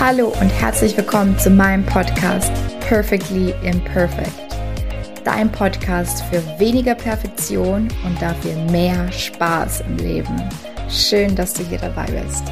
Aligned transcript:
Hallo 0.00 0.28
und 0.40 0.48
herzlich 0.48 0.96
willkommen 0.96 1.38
zu 1.38 1.50
meinem 1.50 1.84
Podcast 1.84 2.50
Perfectly 2.80 3.52
Imperfect. 3.62 4.32
Dein 5.24 5.52
Podcast 5.52 6.22
für 6.24 6.42
weniger 6.58 6.94
Perfektion 6.94 7.86
und 8.06 8.22
dafür 8.22 8.56
mehr 8.70 9.12
Spaß 9.12 9.82
im 9.82 9.98
Leben. 9.98 10.42
Schön, 10.88 11.36
dass 11.36 11.52
du 11.52 11.64
hier 11.64 11.76
dabei 11.76 12.06
bist. 12.06 12.44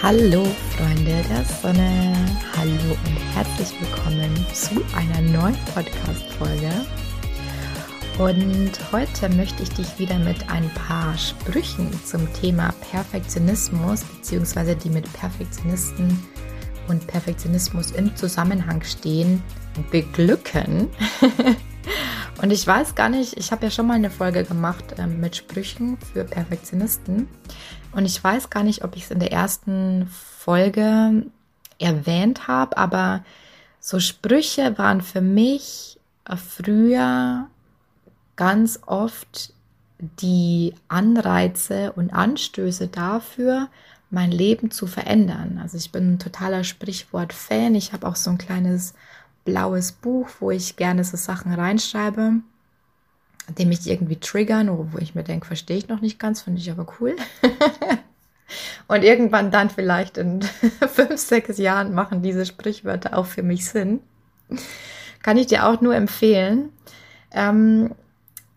Hallo 0.00 0.44
Freunde 0.76 1.20
der 1.28 1.44
Sonne, 1.60 2.14
hallo 2.56 2.96
und 3.06 3.34
herzlich 3.34 3.74
willkommen 3.80 4.46
zu 4.52 4.76
einer 4.94 5.20
neuen 5.32 5.56
Podcast-Folge. 5.74 6.70
Und 8.18 8.72
heute 8.92 9.28
möchte 9.28 9.62
ich 9.62 9.68
dich 9.68 9.98
wieder 9.98 10.18
mit 10.18 10.48
ein 10.48 10.70
paar 10.70 11.18
Sprüchen 11.18 11.92
zum 12.02 12.32
Thema 12.32 12.72
Perfektionismus 12.90 14.04
bzw. 14.04 14.74
die 14.74 14.88
mit 14.88 15.12
Perfektionisten 15.12 16.18
und 16.88 17.06
Perfektionismus 17.06 17.90
im 17.90 18.16
Zusammenhang 18.16 18.82
stehen, 18.82 19.42
beglücken. 19.90 20.88
und 22.42 22.50
ich 22.50 22.66
weiß 22.66 22.94
gar 22.94 23.10
nicht, 23.10 23.36
ich 23.36 23.52
habe 23.52 23.66
ja 23.66 23.70
schon 23.70 23.86
mal 23.86 23.94
eine 23.94 24.10
Folge 24.10 24.44
gemacht 24.44 24.98
äh, 24.98 25.06
mit 25.06 25.36
Sprüchen 25.36 25.98
für 25.98 26.24
Perfektionisten. 26.24 27.28
Und 27.92 28.06
ich 28.06 28.24
weiß 28.24 28.48
gar 28.48 28.62
nicht, 28.62 28.82
ob 28.82 28.96
ich 28.96 29.04
es 29.04 29.10
in 29.10 29.18
der 29.18 29.32
ersten 29.32 30.08
Folge 30.38 31.26
erwähnt 31.78 32.48
habe, 32.48 32.78
aber 32.78 33.26
so 33.78 34.00
Sprüche 34.00 34.78
waren 34.78 35.02
für 35.02 35.20
mich 35.20 35.98
äh, 36.24 36.36
früher 36.38 37.48
ganz 38.36 38.80
oft 38.86 39.52
die 39.98 40.74
Anreize 40.88 41.92
und 41.92 42.12
Anstöße 42.12 42.88
dafür, 42.88 43.68
mein 44.10 44.30
Leben 44.30 44.70
zu 44.70 44.86
verändern. 44.86 45.58
Also 45.62 45.76
ich 45.76 45.90
bin 45.90 46.14
ein 46.14 46.18
totaler 46.18 46.64
Sprichwort-Fan. 46.64 47.74
Ich 47.74 47.92
habe 47.92 48.06
auch 48.06 48.16
so 48.16 48.30
ein 48.30 48.38
kleines 48.38 48.94
blaues 49.44 49.92
Buch, 49.92 50.28
wo 50.40 50.50
ich 50.50 50.76
gerne 50.76 51.02
so 51.02 51.16
Sachen 51.16 51.52
reinschreibe, 51.52 52.34
die 53.58 53.66
mich 53.66 53.86
irgendwie 53.86 54.16
triggern, 54.16 54.92
wo 54.92 54.98
ich 54.98 55.14
mir 55.14 55.24
denke, 55.24 55.46
verstehe 55.46 55.78
ich 55.78 55.88
noch 55.88 56.00
nicht 56.00 56.18
ganz, 56.18 56.42
finde 56.42 56.60
ich 56.60 56.70
aber 56.70 56.86
cool. 57.00 57.16
und 58.88 59.02
irgendwann 59.02 59.50
dann 59.50 59.70
vielleicht 59.70 60.18
in 60.18 60.42
fünf, 60.92 61.18
sechs 61.18 61.58
Jahren 61.58 61.94
machen 61.94 62.22
diese 62.22 62.44
Sprichwörter 62.44 63.16
auch 63.16 63.26
für 63.26 63.42
mich 63.42 63.64
Sinn. 63.64 64.00
Kann 65.22 65.36
ich 65.36 65.46
dir 65.46 65.66
auch 65.66 65.80
nur 65.80 65.94
empfehlen. 65.94 66.70
Ähm, 67.32 67.94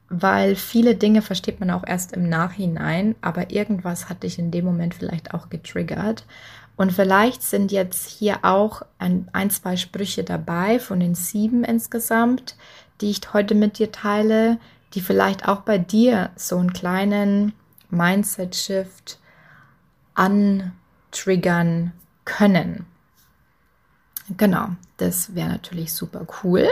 weil 0.10 0.56
viele 0.56 0.96
Dinge 0.96 1.22
versteht 1.22 1.60
man 1.60 1.70
auch 1.70 1.86
erst 1.86 2.14
im 2.14 2.28
Nachhinein, 2.28 3.16
aber 3.22 3.52
irgendwas 3.52 4.10
hat 4.10 4.24
dich 4.24 4.40
in 4.40 4.52
dem 4.52 4.66
Moment 4.66 4.96
vielleicht 4.96 5.34
auch 5.34 5.50
getriggert. 5.50 6.26
Und 6.76 6.94
vielleicht 6.94 7.44
sind 7.44 7.72
jetzt 7.72 8.08
hier 8.08 8.40
auch 8.44 8.84
ein, 8.98 9.28
ein, 9.34 9.50
zwei 9.50 9.76
Sprüche 9.76 10.24
dabei 10.24 10.80
von 10.80 11.00
den 11.00 11.14
sieben 11.14 11.64
insgesamt, 11.64 12.56
die 13.02 13.12
ich 13.12 13.22
heute 13.34 13.54
mit 13.54 13.80
dir 13.80 13.92
teile, 13.92 14.58
die 14.94 15.02
vielleicht 15.02 15.48
auch 15.48 15.62
bei 15.62 15.78
dir 15.78 16.32
so 16.36 16.58
einen 16.58 16.74
kleinen 16.74 17.54
Mindset-Shift 17.90 19.20
antriggern 20.16 21.92
können. 22.26 22.86
Genau, 24.38 24.70
das 24.98 25.36
wäre 25.36 25.50
natürlich 25.50 25.94
super 25.94 26.26
cool. 26.44 26.68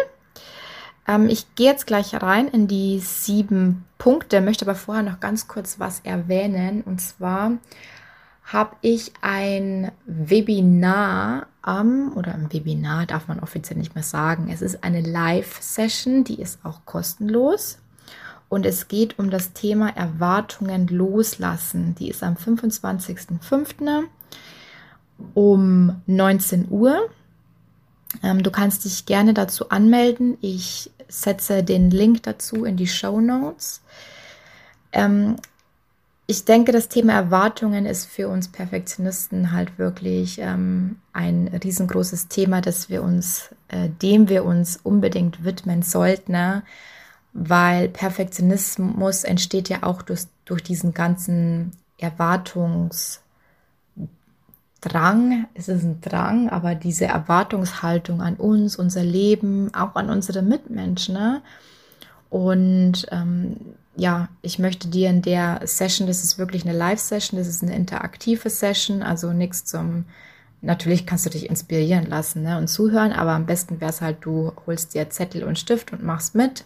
Ähm, 1.08 1.30
ich 1.30 1.56
gehe 1.56 1.72
jetzt 1.72 1.88
gleich 1.88 2.14
rein 2.22 2.48
in 2.48 2.68
die 2.68 3.00
sieben 3.00 3.86
Punkte, 3.98 4.42
möchte 4.42 4.66
aber 4.66 4.76
vorher 4.76 5.04
noch 5.04 5.20
ganz 5.20 5.48
kurz 5.48 5.80
was 5.80 6.02
erwähnen. 6.02 6.82
Und 6.82 7.00
zwar 7.00 7.54
habe 8.44 8.76
ich 8.82 9.12
ein 9.22 9.92
Webinar 10.06 11.48
am, 11.62 12.14
oder 12.16 12.34
ein 12.34 12.52
Webinar 12.54 13.06
darf 13.06 13.28
man 13.28 13.40
offiziell 13.40 13.78
nicht 13.78 13.96
mehr 13.96 14.04
sagen. 14.04 14.50
Es 14.52 14.62
ist 14.62 14.84
eine 14.84 15.02
Live-Session, 15.02 16.24
die 16.24 16.42
ist 16.42 16.60
auch 16.64 16.86
kostenlos. 16.86 17.80
Und 18.50 18.66
es 18.66 18.88
geht 18.88 19.20
um 19.20 19.30
das 19.30 19.52
Thema 19.52 19.90
Erwartungen 19.90 20.88
loslassen. 20.88 21.96
Die 21.96 22.10
ist 22.10 22.24
am 22.24 22.36
25.05. 22.36 24.04
um 25.34 26.02
19 26.06 26.68
Uhr. 26.70 27.10
Ähm, 28.24 28.44
du 28.44 28.52
kannst 28.52 28.86
dich 28.86 29.06
gerne 29.06 29.34
dazu 29.34 29.70
anmelden. 29.70 30.38
Ich 30.40 30.92
setze 31.08 31.64
den 31.64 31.90
Link 31.90 32.24
dazu 32.24 32.66
in 32.66 32.78
die 32.78 32.88
Show 32.88 33.22
Notes. 33.22 33.82
Ähm, 34.92 35.38
ich 36.26 36.44
denke, 36.44 36.74
das 36.74 36.90
Thema 36.90 37.14
Erwartungen 37.14 37.86
ist 37.86 38.06
für 38.06 38.28
uns 38.28 38.50
Perfektionisten 38.50 39.54
halt 39.54 39.78
wirklich 39.78 40.40
ähm, 40.40 40.98
ein 41.14 41.48
riesengroßes 41.48 42.28
Thema, 42.28 42.60
dass 42.60 42.90
wir 42.90 43.02
uns, 43.02 43.50
äh, 43.70 43.90
dem 44.02 44.28
wir 44.28 44.44
uns 44.44 44.78
unbedingt 44.84 45.46
widmen 45.46 45.84
sollten, 45.84 46.34
ne? 46.34 46.64
weil 47.32 47.88
Perfektionismus 47.88 49.24
entsteht 49.24 49.70
ja 49.70 49.84
auch 49.84 50.02
durch, 50.02 50.24
durch 50.46 50.64
diesen 50.64 50.94
ganzen 50.94 51.72
Erwartungs- 52.00 53.22
Drang, 54.82 55.48
es 55.54 55.68
ist 55.68 55.84
ein 55.84 56.02
Drang, 56.02 56.50
aber 56.50 56.76
diese 56.76 57.06
Erwartungshaltung 57.06 58.22
an 58.22 58.36
uns, 58.36 58.76
unser 58.76 59.04
Leben, 59.04 59.74
auch 59.74 59.96
an 59.96 60.10
unsere 60.10 60.42
Mitmenschen. 60.42 61.16
Ne? 61.16 61.42
Und 62.30 63.08
ähm, 63.12 63.58
ja, 63.96 64.30
ich 64.42 64.60
möchte 64.60 64.88
dir 64.88 65.10
in 65.10 65.22
der 65.24 65.62
Session, 65.64 66.08
das 66.08 66.24
ist 66.24 66.38
wirklich 66.38 66.64
eine 66.66 66.78
Live-Session, 66.78 67.40
das 67.40 67.48
ist 67.48 67.64
eine 67.64 67.76
interaktive 67.76 68.50
Session, 68.50 69.02
also 69.02 69.34
nichts 69.34 69.66
zum, 69.66 70.06
natürlich 70.62 71.08
kannst 71.08 71.26
du 71.26 71.32
dich 71.32 71.50
inspirieren 71.50 72.06
lassen 72.06 72.44
ne, 72.44 72.58
und 72.60 72.68
zuhören, 72.68 73.12
aber 73.12 73.32
am 73.32 73.48
besten 73.48 73.82
wäre 73.82 73.90
es 73.90 74.02
halt, 74.02 74.18
du 74.22 74.52
holst 74.68 74.94
dir 74.94 75.10
Zettel 75.10 75.44
und 75.44 75.58
Stift 75.58 75.92
und 75.92 76.04
machst 76.04 76.36
mit. 76.36 76.66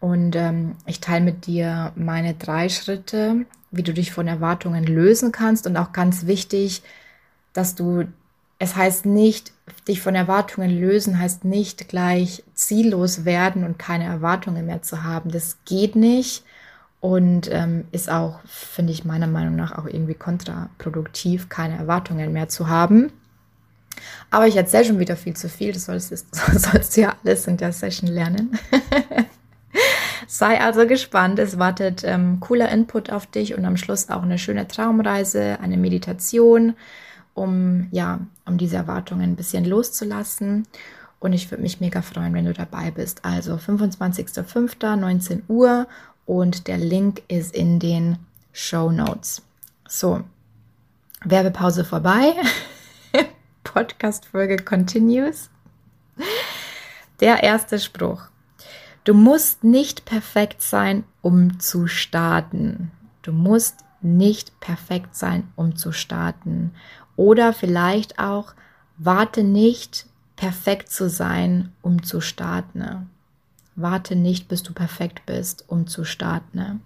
Und 0.00 0.36
ähm, 0.36 0.72
ich 0.86 1.00
teile 1.00 1.24
mit 1.24 1.46
dir 1.46 1.92
meine 1.94 2.34
drei 2.34 2.68
Schritte, 2.68 3.46
wie 3.70 3.82
du 3.82 3.94
dich 3.94 4.12
von 4.12 4.26
Erwartungen 4.26 4.84
lösen 4.84 5.32
kannst 5.32 5.66
und 5.66 5.76
auch 5.76 5.92
ganz 5.92 6.26
wichtig, 6.26 6.82
dass 7.54 7.74
du, 7.74 8.04
es 8.58 8.76
heißt 8.76 9.06
nicht, 9.06 9.52
dich 9.88 10.02
von 10.02 10.14
Erwartungen 10.14 10.70
lösen, 10.78 11.18
heißt 11.18 11.44
nicht 11.44 11.88
gleich 11.88 12.44
ziellos 12.52 13.24
werden 13.24 13.64
und 13.64 13.78
keine 13.78 14.04
Erwartungen 14.04 14.66
mehr 14.66 14.82
zu 14.82 15.02
haben. 15.02 15.30
Das 15.30 15.56
geht 15.64 15.96
nicht 15.96 16.44
und 17.00 17.50
ähm, 17.50 17.84
ist 17.92 18.10
auch, 18.10 18.40
finde 18.46 18.92
ich 18.92 19.04
meiner 19.04 19.26
Meinung 19.26 19.56
nach, 19.56 19.78
auch 19.78 19.86
irgendwie 19.86 20.14
kontraproduktiv, 20.14 21.48
keine 21.48 21.78
Erwartungen 21.78 22.32
mehr 22.32 22.48
zu 22.48 22.68
haben. 22.68 23.12
Aber 24.30 24.46
ich 24.46 24.56
erzähle 24.56 24.86
schon 24.86 24.98
wieder 24.98 25.16
viel 25.16 25.34
zu 25.34 25.48
viel, 25.48 25.72
das 25.72 25.84
sollst, 25.84 26.12
das 26.12 26.26
sollst 26.62 26.96
du 26.96 27.02
ja 27.02 27.14
alles 27.24 27.46
in 27.46 27.56
der 27.56 27.72
Session 27.72 28.08
lernen. 28.08 28.58
Sei 30.26 30.60
also 30.60 30.86
gespannt, 30.86 31.38
es 31.38 31.58
wartet 31.58 32.02
ähm, 32.04 32.40
cooler 32.40 32.70
Input 32.70 33.10
auf 33.10 33.26
dich 33.26 33.54
und 33.54 33.64
am 33.64 33.76
Schluss 33.76 34.08
auch 34.08 34.22
eine 34.22 34.38
schöne 34.38 34.66
Traumreise, 34.66 35.58
eine 35.60 35.76
Meditation 35.76 36.74
um 37.34 37.88
ja, 37.90 38.20
um 38.46 38.56
diese 38.58 38.76
Erwartungen 38.76 39.32
ein 39.32 39.36
bisschen 39.36 39.64
loszulassen. 39.64 40.66
Und 41.20 41.32
ich 41.32 41.50
würde 41.50 41.62
mich 41.62 41.80
mega 41.80 42.02
freuen, 42.02 42.34
wenn 42.34 42.44
du 42.44 42.52
dabei 42.52 42.90
bist. 42.90 43.24
Also 43.24 43.54
25.05. 43.56 44.96
19 44.96 45.42
Uhr 45.48 45.86
und 46.26 46.68
der 46.68 46.78
Link 46.78 47.22
ist 47.28 47.54
in 47.54 47.78
den 47.78 48.18
Show 48.52 48.90
Notes. 48.90 49.42
So, 49.88 50.22
Werbepause 51.24 51.84
vorbei. 51.84 52.34
Podcast-Folge 53.64 54.56
continues. 54.56 55.50
Der 57.20 57.42
erste 57.42 57.78
Spruch. 57.78 58.28
Du 59.04 59.14
musst 59.14 59.64
nicht 59.64 60.04
perfekt 60.04 60.62
sein, 60.62 61.04
um 61.20 61.60
zu 61.60 61.86
starten. 61.86 62.90
Du 63.22 63.32
musst 63.32 63.76
nicht 64.00 64.60
perfekt 64.60 65.16
sein, 65.16 65.48
um 65.56 65.76
zu 65.76 65.92
starten. 65.92 66.74
Oder 67.16 67.52
vielleicht 67.52 68.18
auch, 68.18 68.54
warte 68.96 69.42
nicht, 69.42 70.06
perfekt 70.36 70.90
zu 70.90 71.08
sein, 71.08 71.72
um 71.82 72.02
zu 72.02 72.20
starten. 72.20 72.80
Ne? 72.80 73.06
Warte 73.76 74.16
nicht, 74.16 74.48
bis 74.48 74.62
du 74.62 74.72
perfekt 74.72 75.26
bist, 75.26 75.64
um 75.68 75.86
zu 75.86 76.04
starten. 76.04 76.58
Ne? 76.58 76.80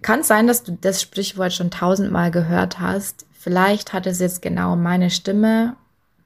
Kann 0.00 0.22
sein, 0.22 0.46
dass 0.46 0.62
du 0.62 0.76
das 0.80 1.02
Sprichwort 1.02 1.52
schon 1.52 1.70
tausendmal 1.70 2.30
gehört 2.30 2.80
hast. 2.80 3.26
Vielleicht 3.32 3.92
hat 3.92 4.06
es 4.06 4.20
jetzt 4.20 4.40
genau 4.42 4.76
meine 4.76 5.10
Stimme 5.10 5.76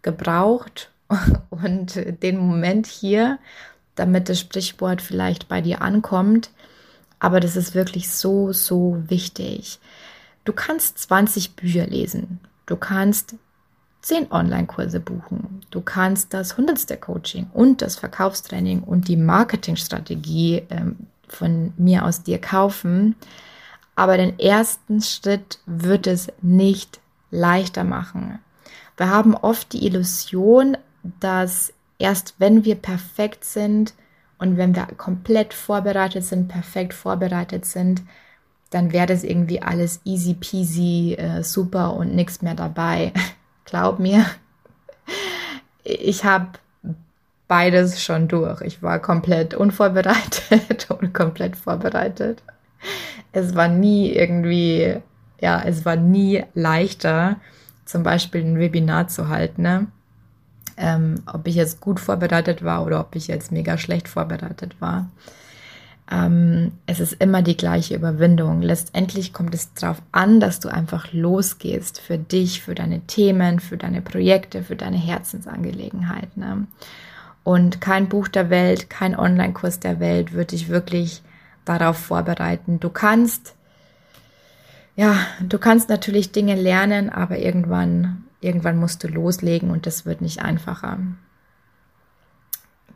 gebraucht 0.02 0.90
und 1.50 1.96
den 2.22 2.38
Moment 2.38 2.87
hier, 2.87 3.38
damit 3.96 4.28
das 4.28 4.40
Sprichwort 4.40 5.02
vielleicht 5.02 5.48
bei 5.48 5.60
dir 5.60 5.82
ankommt. 5.82 6.50
Aber 7.19 7.40
das 7.40 7.56
ist 7.56 7.75
wirklich 7.75 8.10
so, 8.10 8.52
so 8.52 9.02
wichtig. 9.08 9.81
Du 10.46 10.52
kannst 10.52 10.98
20 11.00 11.56
Bücher 11.56 11.87
lesen. 11.88 12.38
Du 12.66 12.76
kannst 12.76 13.34
zehn 14.00 14.31
Online-Kurse 14.31 15.00
buchen. 15.00 15.60
Du 15.70 15.81
kannst 15.81 16.32
das 16.32 16.56
hundertste 16.56 16.96
Coaching 16.96 17.48
und 17.52 17.82
das 17.82 17.96
Verkaufstraining 17.96 18.82
und 18.84 19.08
die 19.08 19.16
Marketingstrategie 19.16 20.62
ähm, 20.70 21.08
von 21.28 21.75
mir 21.76 22.04
aus 22.04 22.22
dir 22.22 22.40
kaufen. 22.40 23.16
Aber 23.96 24.16
den 24.16 24.38
ersten 24.38 25.02
Schritt 25.02 25.58
wird 25.66 26.06
es 26.06 26.28
nicht 26.43 27.00
leichter 27.32 27.82
machen. 27.82 28.38
Wir 28.96 29.10
haben 29.10 29.34
oft 29.34 29.72
die 29.72 29.84
Illusion, 29.84 30.76
dass 31.19 31.72
erst 31.98 32.34
wenn 32.38 32.64
wir 32.64 32.76
perfekt 32.76 33.44
sind 33.44 33.94
und 34.38 34.56
wenn 34.56 34.76
wir 34.76 34.87
komplett 34.96 35.54
vorbereitet 35.54 36.25
sind, 36.25 36.46
perfekt 36.46 36.94
vorbereitet 36.94 37.64
sind, 37.64 38.02
dann 38.70 38.92
wäre 38.92 39.06
das 39.06 39.24
irgendwie 39.24 39.62
alles 39.62 40.00
easy 40.04 40.34
peasy, 40.34 41.14
äh, 41.14 41.42
super 41.42 41.94
und 41.94 42.14
nichts 42.14 42.42
mehr 42.42 42.54
dabei. 42.54 43.12
Glaub 43.64 43.98
mir, 43.98 44.26
ich 45.84 46.24
habe 46.24 46.58
beides 47.48 48.02
schon 48.02 48.28
durch. 48.28 48.60
Ich 48.62 48.82
war 48.82 48.98
komplett 48.98 49.54
unvorbereitet 49.54 50.90
und 51.00 51.14
komplett 51.14 51.56
vorbereitet. 51.56 52.42
Es 53.32 53.54
war 53.54 53.68
nie 53.68 54.12
irgendwie, 54.12 54.96
ja, 55.40 55.62
es 55.62 55.84
war 55.84 55.96
nie 55.96 56.44
leichter, 56.54 57.36
zum 57.84 58.02
Beispiel 58.02 58.42
ein 58.42 58.58
Webinar 58.58 59.08
zu 59.08 59.28
halten. 59.28 59.62
Ne? 59.62 59.86
Ähm, 60.76 61.22
ob 61.32 61.46
ich 61.46 61.54
jetzt 61.54 61.80
gut 61.80 62.00
vorbereitet 62.00 62.64
war 62.64 62.84
oder 62.84 63.00
ob 63.00 63.14
ich 63.14 63.28
jetzt 63.28 63.52
mega 63.52 63.78
schlecht 63.78 64.08
vorbereitet 64.08 64.80
war. 64.80 65.08
Ähm, 66.11 66.73
es 66.87 67.00
ist 67.00 67.14
immer 67.14 67.43
die 67.43 67.56
gleiche 67.56 67.97
Überwindung. 67.97 68.62
Letztendlich 68.62 69.32
kommt 69.32 69.55
es 69.55 69.75
darauf 69.75 70.00
an, 70.12 70.38
dass 70.38 70.61
du 70.61 70.69
einfach 70.69 71.12
losgehst 71.12 72.00
für 72.00 72.19
dich, 72.19 72.62
für 72.62 72.75
deine 72.75 73.00
Themen, 73.00 73.58
für 73.58 73.76
deine 73.76 74.03
Projekte, 74.03 74.62
für 74.62 74.76
deine 74.76 74.99
Herzensangelegenheiten. 74.99 76.43
Ne? 76.43 76.67
Und 77.43 77.81
kein 77.81 78.08
Buch 78.08 78.29
der 78.29 78.50
Welt, 78.50 78.88
kein 78.91 79.19
Online-Kurs 79.19 79.81
der 79.81 80.00
Welt 80.00 80.32
wird 80.32 80.53
dich 80.53 80.69
wirklich 80.69 81.23
darauf 81.64 81.97
vorbereiten. 81.97 82.81
Du 82.81 82.91
kannst, 82.91 83.55
ja, 84.94 85.17
du 85.41 85.58
kannst 85.58 85.88
natürlich 85.88 86.32
Dinge 86.32 86.55
lernen, 86.55 87.11
aber 87.11 87.38
irgendwann, 87.38 88.25
irgendwann 88.41 88.79
musst 88.79 89.03
du 89.03 89.08
loslegen 89.08 89.70
und 89.70 89.87
das 89.87 90.06
wird 90.06 90.20
nicht 90.20 90.41
einfacher. 90.41 90.99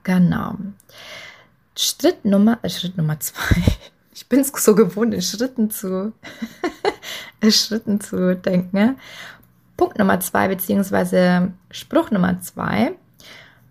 Genau. 0.04 0.56
Schritt 1.76 2.24
Nummer, 2.24 2.58
äh, 2.62 2.70
Schritt 2.70 2.96
Nummer 2.96 3.18
zwei. 3.20 3.62
Ich 4.12 4.28
bin 4.28 4.40
es 4.40 4.48
so 4.48 4.74
gewohnt, 4.74 5.14
in 5.14 5.22
Schritten 5.22 5.70
zu, 5.70 6.12
Schritten 7.48 8.00
zu 8.00 8.36
denken. 8.36 8.76
Ne? 8.76 8.96
Punkt 9.78 9.98
Nummer 9.98 10.20
zwei, 10.20 10.46
beziehungsweise 10.46 11.52
Spruch 11.70 12.10
Nummer 12.10 12.38
zwei. 12.40 12.92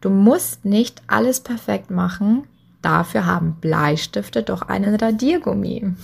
Du 0.01 0.10
musst 0.10 0.66
nicht 0.66 1.04
alles 1.06 1.42
perfekt 1.42 1.92
machen. 1.92 2.48
Dafür 2.81 3.28
haben 3.28 3.57
Bleistifte 3.62 4.42
doch 4.42 4.63
einen 4.63 4.95
Radiergummi. 4.95 5.94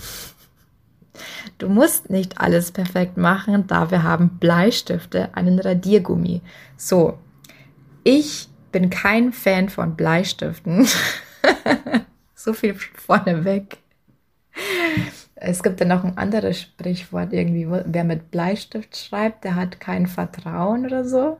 Du 1.56 1.70
musst 1.70 2.10
nicht 2.10 2.38
alles 2.38 2.72
perfekt 2.72 3.16
machen. 3.16 3.66
Dafür 3.66 4.02
haben 4.02 4.38
Bleistifte 4.38 5.34
einen 5.34 5.58
Radiergummi. 5.58 6.42
So, 6.76 7.18
ich 8.04 8.48
bin 8.70 8.90
kein 8.90 9.32
Fan 9.32 9.70
von 9.70 9.96
Bleistiften. 9.96 10.86
so 12.34 12.52
viel 12.52 12.74
vorneweg. 12.74 13.78
Es 15.34 15.62
gibt 15.62 15.80
dann 15.80 15.88
noch 15.88 16.02
ein 16.02 16.16
anderes 16.16 16.60
Sprichwort 16.60 17.32
irgendwie, 17.32 17.68
wer 17.68 18.04
mit 18.04 18.30
Bleistift 18.30 18.96
schreibt, 18.96 19.44
der 19.44 19.54
hat 19.54 19.80
kein 19.80 20.06
Vertrauen 20.06 20.86
oder 20.86 21.04
so. 21.04 21.38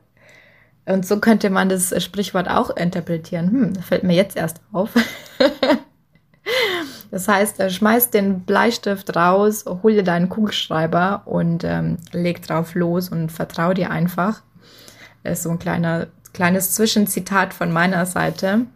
Und 0.85 1.05
so 1.05 1.19
könnte 1.19 1.51
man 1.51 1.69
das 1.69 1.93
Sprichwort 2.03 2.49
auch 2.49 2.71
interpretieren. 2.71 3.51
Hm, 3.51 3.75
fällt 3.77 4.05
mir 4.05 4.15
jetzt 4.15 4.37
erst 4.37 4.61
auf. 4.73 4.91
das 7.11 7.27
heißt, 7.27 7.59
er 7.59 7.71
schmeißt 7.71 8.15
den 8.15 8.41
Bleistift 8.41 9.17
raus, 9.17 9.65
hol 9.67 9.95
dir 9.95 10.05
deinen 10.05 10.29
Kugelschreiber 10.29 11.23
und 11.25 11.65
ähm, 11.65 11.97
leg 12.13 12.43
drauf 12.43 12.75
los 12.75 13.09
und 13.09 13.33
vertrau 13.33 13.73
dir 13.73 13.91
einfach. 13.91 14.43
Das 15.25 15.39
ist 15.39 15.43
so 15.43 15.51
ein 15.51 15.59
kleiner, 15.59 16.07
kleines 16.33 16.73
Zwischenzitat 16.73 17.53
von 17.53 17.73
meiner 17.73 18.07
Seite. 18.07 18.67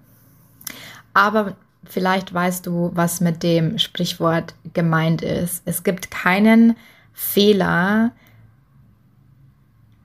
Aber 1.15 1.57
vielleicht 1.85 2.33
weißt 2.33 2.67
du, 2.67 2.91
was 2.95 3.21
mit 3.21 3.43
dem 3.43 3.79
Sprichwort 3.79 4.55
gemeint 4.75 5.23
ist. 5.23 5.62
Es 5.65 5.83
gibt 5.83 6.11
keinen 6.11 6.77
Fehler, 7.12 8.12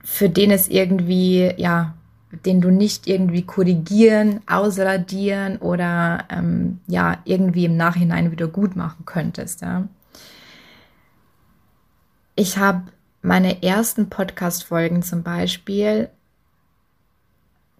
für 0.02 0.28
den 0.28 0.50
es 0.50 0.68
irgendwie, 0.68 1.52
ja, 1.56 1.94
den 2.44 2.60
du 2.60 2.70
nicht 2.70 3.06
irgendwie 3.06 3.42
korrigieren, 3.42 4.40
ausradieren 4.46 5.56
oder 5.58 6.24
ähm, 6.30 6.80
ja, 6.86 7.18
irgendwie 7.24 7.64
im 7.64 7.76
Nachhinein 7.76 8.30
wieder 8.30 8.48
gut 8.48 8.76
machen 8.76 9.04
könntest. 9.04 9.62
Ja. 9.62 9.88
Ich 12.34 12.58
habe 12.58 12.82
meine 13.22 13.62
ersten 13.62 14.08
Podcast-Folgen 14.08 15.02
zum 15.02 15.22
Beispiel 15.22 16.10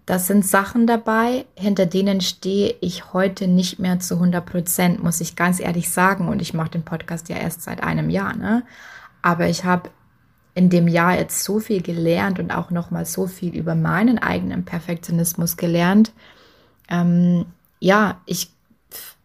das 0.07 0.25
sind 0.25 0.45
Sachen 0.45 0.87
dabei, 0.87 1.45
hinter 1.55 1.85
denen 1.85 2.21
stehe 2.21 2.73
ich 2.79 3.11
heute 3.11 3.45
nicht 3.45 3.77
mehr 3.77 3.99
zu 3.99 4.13
100 4.13 4.45
Prozent, 4.45 5.03
muss 5.03 5.19
ich 5.19 5.35
ganz 5.35 5.59
ehrlich 5.59 5.89
sagen. 5.89 6.29
Und 6.29 6.41
ich 6.41 6.53
mache 6.53 6.69
den 6.69 6.83
Podcast 6.83 7.27
ja 7.27 7.35
erst 7.35 7.63
seit 7.63 7.83
einem 7.83 8.09
Jahr, 8.09 8.33
ne? 8.33 8.63
Aber 9.21 9.49
ich 9.49 9.65
habe 9.65 9.89
in 10.55 10.69
dem 10.69 10.87
Jahr 10.87 11.17
jetzt 11.17 11.43
so 11.43 11.59
viel 11.59 11.81
gelernt 11.81 12.39
und 12.39 12.51
auch 12.51 12.71
noch 12.71 12.89
mal 12.89 13.05
so 13.05 13.27
viel 13.27 13.53
über 13.53 13.75
meinen 13.75 14.17
eigenen 14.17 14.63
Perfektionismus 14.63 15.57
gelernt. 15.57 16.13
Ähm, 16.87 17.45
ja, 17.81 18.21
ich, 18.25 18.49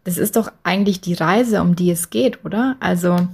das 0.02 0.18
ist 0.18 0.34
doch 0.34 0.50
eigentlich 0.64 1.00
die 1.00 1.14
Reise, 1.14 1.62
um 1.62 1.76
die 1.76 1.92
es 1.92 2.10
geht, 2.10 2.44
oder? 2.44 2.76
Also, 2.80 3.28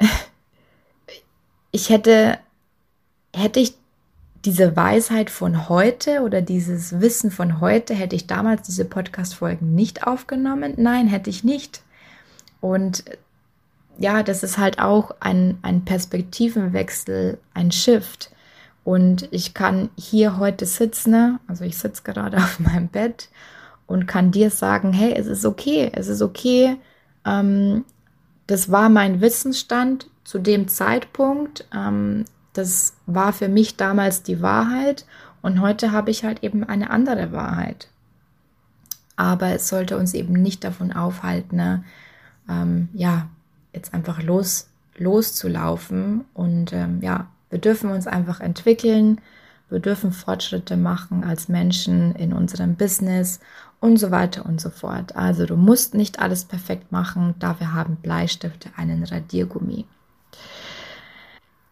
ich 1.70 1.90
hätte, 1.90 2.40
hätte 3.32 3.60
ich 3.60 3.79
diese 4.44 4.74
Weisheit 4.74 5.30
von 5.30 5.68
heute 5.68 6.22
oder 6.22 6.40
dieses 6.40 7.00
Wissen 7.00 7.30
von 7.30 7.60
heute, 7.60 7.94
hätte 7.94 8.16
ich 8.16 8.26
damals 8.26 8.62
diese 8.62 8.84
Podcast-Folgen 8.84 9.74
nicht 9.74 10.06
aufgenommen? 10.06 10.74
Nein, 10.76 11.08
hätte 11.08 11.28
ich 11.28 11.44
nicht. 11.44 11.82
Und 12.60 13.04
ja, 13.98 14.22
das 14.22 14.42
ist 14.42 14.56
halt 14.56 14.78
auch 14.78 15.14
ein, 15.20 15.58
ein 15.62 15.84
Perspektivenwechsel, 15.84 17.38
ein 17.52 17.70
Shift. 17.70 18.30
Und 18.82 19.28
ich 19.30 19.52
kann 19.52 19.90
hier 19.96 20.38
heute 20.38 20.64
sitzen, 20.64 21.38
also 21.46 21.64
ich 21.64 21.76
sitze 21.76 22.02
gerade 22.02 22.36
auf 22.38 22.60
meinem 22.60 22.88
Bett 22.88 23.28
und 23.86 24.06
kann 24.06 24.30
dir 24.30 24.50
sagen, 24.50 24.92
hey, 24.92 25.12
es 25.12 25.26
ist 25.26 25.44
okay, 25.44 25.90
es 25.92 26.08
ist 26.08 26.22
okay. 26.22 26.76
Ähm, 27.26 27.84
das 28.46 28.70
war 28.70 28.88
mein 28.88 29.20
Wissensstand 29.20 30.08
zu 30.24 30.38
dem 30.38 30.68
Zeitpunkt. 30.68 31.66
Ähm, 31.74 32.24
das 32.52 32.94
war 33.06 33.32
für 33.32 33.48
mich 33.48 33.76
damals 33.76 34.22
die 34.22 34.42
Wahrheit 34.42 35.06
und 35.42 35.60
heute 35.60 35.92
habe 35.92 36.10
ich 36.10 36.24
halt 36.24 36.42
eben 36.42 36.64
eine 36.64 36.90
andere 36.90 37.32
Wahrheit. 37.32 37.88
Aber 39.16 39.48
es 39.48 39.68
sollte 39.68 39.96
uns 39.98 40.14
eben 40.14 40.32
nicht 40.34 40.64
davon 40.64 40.92
aufhalten, 40.92 41.56
ne, 41.56 41.84
ähm, 42.48 42.88
ja, 42.94 43.28
jetzt 43.72 43.94
einfach 43.94 44.22
los, 44.22 44.68
loszulaufen. 44.96 46.24
Und 46.34 46.72
ähm, 46.72 47.00
ja, 47.02 47.28
wir 47.50 47.58
dürfen 47.58 47.90
uns 47.90 48.06
einfach 48.06 48.40
entwickeln, 48.40 49.20
wir 49.68 49.78
dürfen 49.78 50.12
Fortschritte 50.12 50.76
machen 50.76 51.22
als 51.22 51.48
Menschen 51.48 52.14
in 52.16 52.32
unserem 52.32 52.74
Business 52.74 53.40
und 53.78 53.98
so 53.98 54.10
weiter 54.10 54.44
und 54.44 54.60
so 54.60 54.70
fort. 54.70 55.14
Also 55.16 55.46
du 55.46 55.56
musst 55.56 55.94
nicht 55.94 56.18
alles 56.18 56.44
perfekt 56.44 56.90
machen, 56.90 57.34
dafür 57.38 57.72
haben 57.72 57.96
Bleistifte 57.96 58.70
einen 58.76 59.04
Radiergummi. 59.04 59.86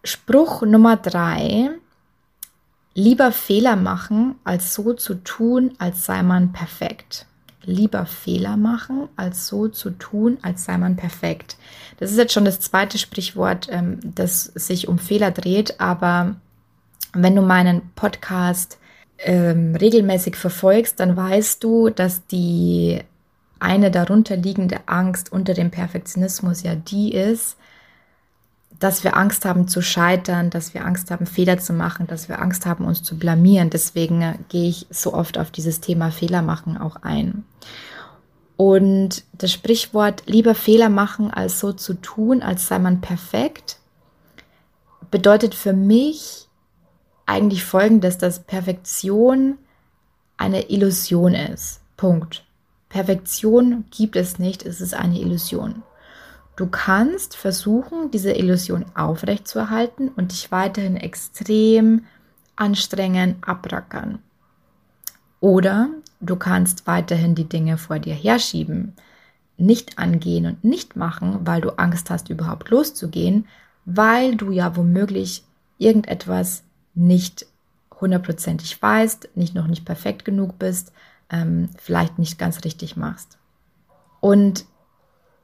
Spruch 0.05 0.62
Nummer 0.62 0.97
drei. 0.97 1.71
Lieber 2.95 3.31
Fehler 3.31 3.76
machen, 3.76 4.35
als 4.45 4.75
so 4.75 4.93
zu 4.93 5.14
tun, 5.14 5.73
als 5.78 6.05
sei 6.05 6.23
man 6.23 6.52
perfekt. 6.52 7.26
Lieber 7.64 8.07
Fehler 8.07 8.57
machen, 8.57 9.09
als 9.17 9.47
so 9.47 9.69
zu 9.69 9.90
tun, 9.90 10.38
als 10.43 10.64
sei 10.64 10.78
man 10.78 10.97
perfekt. 10.97 11.57
Das 11.99 12.11
ist 12.11 12.17
jetzt 12.17 12.33
schon 12.33 12.45
das 12.45 12.61
zweite 12.61 12.99
Sprichwort, 12.99 13.69
ähm, 13.71 14.00
das 14.02 14.45
sich 14.45 14.88
um 14.88 14.99
Fehler 14.99 15.31
dreht, 15.31 15.78
aber 15.81 16.37
wenn 17.12 17.37
du 17.37 17.43
meinen 17.43 17.90
Podcast 17.95 18.78
ähm, 19.19 19.76
regelmäßig 19.76 20.37
verfolgst, 20.37 20.99
dann 21.00 21.17
weißt 21.17 21.62
du, 21.62 21.90
dass 21.90 22.26
die 22.26 23.00
eine 23.61 23.90
darunter 23.90 24.37
liegende 24.37 24.81
Angst 24.87 25.33
unter 25.33 25.55
dem 25.55 25.71
Perfektionismus 25.71 26.62
ja 26.62 26.75
die 26.75 27.12
ist, 27.12 27.57
dass 28.78 29.02
wir 29.02 29.16
Angst 29.16 29.44
haben 29.44 29.66
zu 29.66 29.82
scheitern, 29.82 30.50
dass 30.50 30.73
wir 30.73 30.85
Angst 30.85 31.11
haben, 31.11 31.26
Fehler 31.26 31.58
zu 31.58 31.73
machen, 31.73 32.06
dass 32.06 32.28
wir 32.28 32.40
Angst 32.40 32.64
haben, 32.64 32.85
uns 32.85 33.02
zu 33.02 33.18
blamieren. 33.18 33.70
Deswegen 33.70 34.23
äh, 34.23 34.35
gehe 34.49 34.68
ich 34.68 34.87
so 34.90 35.14
oft 35.14 35.38
auf 35.38 35.50
dieses 35.50 35.80
Thema 35.80 36.11
Fehler 36.11 36.42
machen 36.42 36.76
auch 36.76 36.97
ein. 37.02 37.44
Und 38.56 39.25
das 39.32 39.52
Sprichwort 39.52 40.25
lieber 40.26 40.54
Fehler 40.54 40.88
machen, 40.88 41.30
als 41.30 41.61
so 41.61 41.73
zu 41.73 41.94
tun, 41.94 42.42
als 42.42 42.66
sei 42.66 42.78
man 42.78 43.00
perfekt, 43.00 43.78
bedeutet 45.11 45.54
für 45.54 45.73
mich 45.73 46.49
eigentlich 47.26 47.64
folgendes, 47.64 48.18
dass 48.18 48.40
Perfektion 48.40 49.58
eine 50.37 50.70
Illusion 50.70 51.35
ist. 51.35 51.80
Punkt. 51.97 52.44
Perfektion 52.88 53.85
gibt 53.90 54.16
es 54.16 54.38
nicht, 54.38 54.64
es 54.64 54.80
ist 54.80 54.94
eine 54.94 55.20
Illusion. 55.20 55.82
Du 56.59 56.67
kannst 56.67 57.37
versuchen, 57.37 58.11
diese 58.11 58.33
Illusion 58.33 58.85
aufrechtzuerhalten 58.97 60.09
und 60.09 60.33
dich 60.33 60.50
weiterhin 60.50 60.97
extrem 60.97 62.05
anstrengen, 62.57 63.37
abrackern. 63.43 64.19
Oder 65.38 65.88
du 66.19 66.35
kannst 66.35 66.88
weiterhin 66.88 67.37
die 67.37 67.49
Dinge 67.49 67.79
vor 67.79 68.00
dir 68.00 68.12
herschieben, 68.12 68.95
nicht 69.57 70.00
angehen 70.00 70.47
und 70.47 70.65
nicht 70.65 70.97
machen, 70.97 71.47
weil 71.47 71.61
du 71.61 71.79
Angst 71.79 72.11
hast, 72.11 72.29
überhaupt 72.29 72.71
loszugehen, 72.71 73.47
weil 73.85 74.35
du 74.35 74.50
ja 74.50 74.75
womöglich 74.75 75.45
irgendetwas 75.79 76.65
nicht 76.93 77.47
hundertprozentig 78.00 78.83
weißt, 78.83 79.29
nicht 79.37 79.55
noch 79.55 79.69
nicht 79.69 79.85
perfekt 79.85 80.25
genug 80.25 80.59
bist, 80.59 80.91
ähm, 81.31 81.69
vielleicht 81.79 82.19
nicht 82.19 82.37
ganz 82.37 82.65
richtig 82.65 82.97
machst. 82.97 83.38
Und 84.19 84.65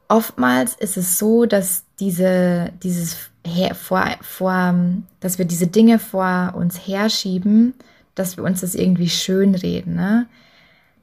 oftmals 0.09 0.75
ist 0.75 0.97
es 0.97 1.19
so, 1.19 1.47
dass 1.47 1.85
diese, 2.01 2.73
dieses 2.83 3.31
her, 3.47 3.75
vor, 3.75 4.05
vor, 4.23 4.75
dass 5.21 5.39
wir 5.39 5.45
diese 5.45 5.67
Dinge 5.67 5.99
vor 5.99 6.55
uns 6.57 6.87
herschieben, 6.87 7.75
dass 8.15 8.37
wir 8.37 8.45
uns 8.45 8.61
das 8.61 8.75
irgendwie 8.75 9.09
schönreden. 9.09 9.95
Ne? 9.95 10.27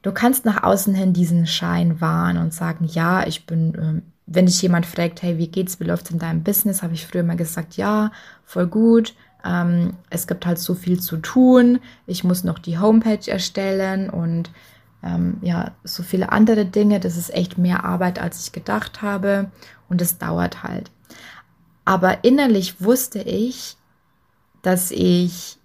Du 0.02 0.12
kannst 0.12 0.44
nach 0.44 0.62
außen 0.62 0.94
hin 0.94 1.12
diesen 1.12 1.46
Schein 1.46 2.00
wahren 2.00 2.36
und 2.36 2.52
sagen, 2.52 2.86
ja, 2.86 3.26
ich 3.26 3.46
bin, 3.46 3.74
ähm, 3.80 4.02
wenn 4.26 4.46
dich 4.46 4.60
jemand 4.62 4.86
fragt, 4.86 5.22
hey, 5.22 5.38
wie 5.38 5.48
geht's, 5.48 5.78
wie 5.78 5.84
läuft's 5.84 6.10
in 6.10 6.18
deinem 6.18 6.42
Business, 6.42 6.82
habe 6.82 6.94
ich 6.94 7.06
früher 7.06 7.22
mal 7.22 7.36
gesagt, 7.36 7.76
ja, 7.76 8.10
voll 8.44 8.66
gut. 8.66 9.14
Ähm, 9.44 9.94
es 10.10 10.26
gibt 10.26 10.46
halt 10.46 10.58
so 10.58 10.74
viel 10.74 11.00
zu 11.00 11.18
tun. 11.18 11.80
Ich 12.06 12.24
muss 12.24 12.44
noch 12.44 12.58
die 12.58 12.78
Homepage 12.78 13.30
erstellen 13.30 14.10
und 14.10 14.50
ähm, 15.02 15.38
ja, 15.42 15.72
so 15.84 16.02
viele 16.02 16.32
andere 16.32 16.64
Dinge. 16.64 17.00
Das 17.00 17.16
ist 17.16 17.34
echt 17.34 17.58
mehr 17.58 17.84
Arbeit, 17.84 18.18
als 18.18 18.44
ich 18.44 18.52
gedacht 18.52 19.02
habe. 19.02 19.50
Und 19.88 20.00
es 20.00 20.18
dauert 20.18 20.62
halt. 20.62 20.90
Aber 21.84 22.24
innerlich 22.24 22.80
wusste 22.80 23.20
ich, 23.20 23.76
dass 24.62 24.90
ich 24.90 25.58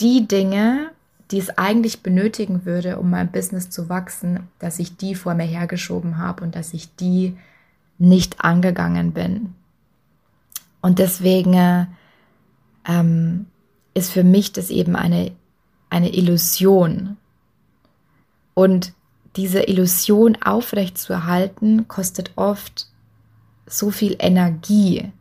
die 0.00 0.28
Dinge, 0.28 0.90
die 1.30 1.38
es 1.38 1.58
eigentlich 1.58 2.02
benötigen 2.02 2.64
würde, 2.64 2.98
um 2.98 3.10
mein 3.10 3.32
Business 3.32 3.68
zu 3.68 3.88
wachsen, 3.88 4.48
dass 4.58 4.78
ich 4.78 4.96
die 4.96 5.14
vor 5.14 5.34
mir 5.34 5.44
hergeschoben 5.44 6.18
habe 6.18 6.44
und 6.44 6.54
dass 6.54 6.72
ich 6.72 6.94
die 6.94 7.36
nicht 7.98 8.44
angegangen 8.44 9.12
bin. 9.12 9.54
Und 10.80 11.00
deswegen 11.00 11.88
ähm, 12.86 13.46
ist 13.94 14.12
für 14.12 14.22
mich 14.22 14.52
das 14.52 14.70
eben 14.70 14.94
eine, 14.94 15.32
eine 15.90 16.14
Illusion, 16.14 17.16
und 18.56 18.94
diese 19.36 19.68
Illusion 19.68 20.38
aufrechtzuerhalten, 20.42 21.88
kostet 21.88 22.32
oft 22.36 22.86
so 23.66 23.90
viel 23.90 24.16
Energie. 24.18 25.12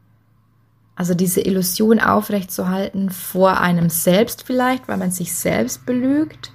Also 0.96 1.14
diese 1.14 1.42
Illusion 1.42 2.00
aufrechtzuerhalten 2.00 3.10
vor 3.10 3.60
einem 3.60 3.90
selbst 3.90 4.44
vielleicht, 4.44 4.88
weil 4.88 4.96
man 4.96 5.12
sich 5.12 5.36
selbst 5.36 5.86
belügt. 5.86 6.54